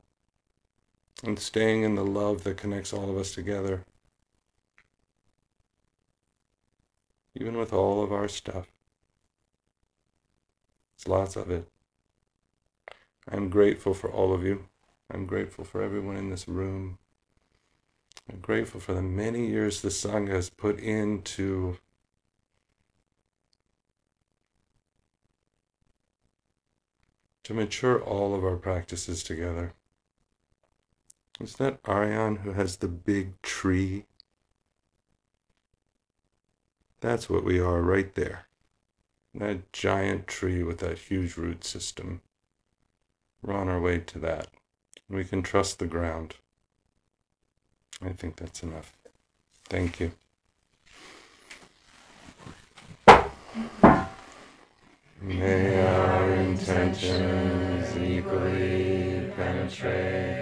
and 1.24 1.38
staying 1.38 1.82
in 1.82 1.94
the 1.94 2.04
love 2.04 2.44
that 2.44 2.56
connects 2.56 2.92
all 2.92 3.10
of 3.10 3.16
us 3.16 3.32
together. 3.32 3.84
Even 7.34 7.56
with 7.56 7.72
all 7.72 8.02
of 8.02 8.12
our 8.12 8.28
stuff. 8.28 8.66
It's 10.96 11.08
lots 11.08 11.36
of 11.36 11.50
it. 11.50 11.68
I'm 13.30 13.48
grateful 13.48 13.94
for 13.94 14.10
all 14.10 14.32
of 14.34 14.44
you. 14.44 14.66
I'm 15.10 15.26
grateful 15.26 15.64
for 15.64 15.82
everyone 15.82 16.16
in 16.16 16.30
this 16.30 16.48
room. 16.48 16.98
I'm 18.30 18.40
grateful 18.40 18.80
for 18.80 18.94
the 18.94 19.02
many 19.02 19.48
years 19.48 19.80
the 19.80 19.88
Sangha 19.88 20.30
has 20.30 20.50
put 20.50 20.78
into 20.78 21.78
to 27.44 27.54
mature 27.54 28.00
all 28.00 28.34
of 28.34 28.44
our 28.44 28.56
practices 28.56 29.22
together. 29.22 29.74
Is 31.40 31.54
that 31.54 31.80
Ariane 31.88 32.36
who 32.36 32.52
has 32.52 32.76
the 32.76 32.88
big 32.88 33.40
tree? 33.42 34.04
That's 37.00 37.28
what 37.28 37.44
we 37.44 37.58
are 37.58 37.80
right 37.80 38.14
there. 38.14 38.46
That 39.34 39.72
giant 39.72 40.26
tree 40.26 40.62
with 40.62 40.78
that 40.78 40.98
huge 40.98 41.36
root 41.36 41.64
system. 41.64 42.20
We're 43.42 43.54
on 43.54 43.68
our 43.68 43.80
way 43.80 43.98
to 43.98 44.18
that. 44.20 44.48
We 45.08 45.24
can 45.24 45.42
trust 45.42 45.78
the 45.78 45.86
ground. 45.86 46.36
I 48.00 48.10
think 48.10 48.36
that's 48.36 48.62
enough. 48.62 48.92
Thank 49.68 50.00
you. 50.00 50.12
May 55.20 55.86
our 55.86 56.30
intentions 56.30 57.96
equally 57.96 59.32
penetrate 59.36 60.41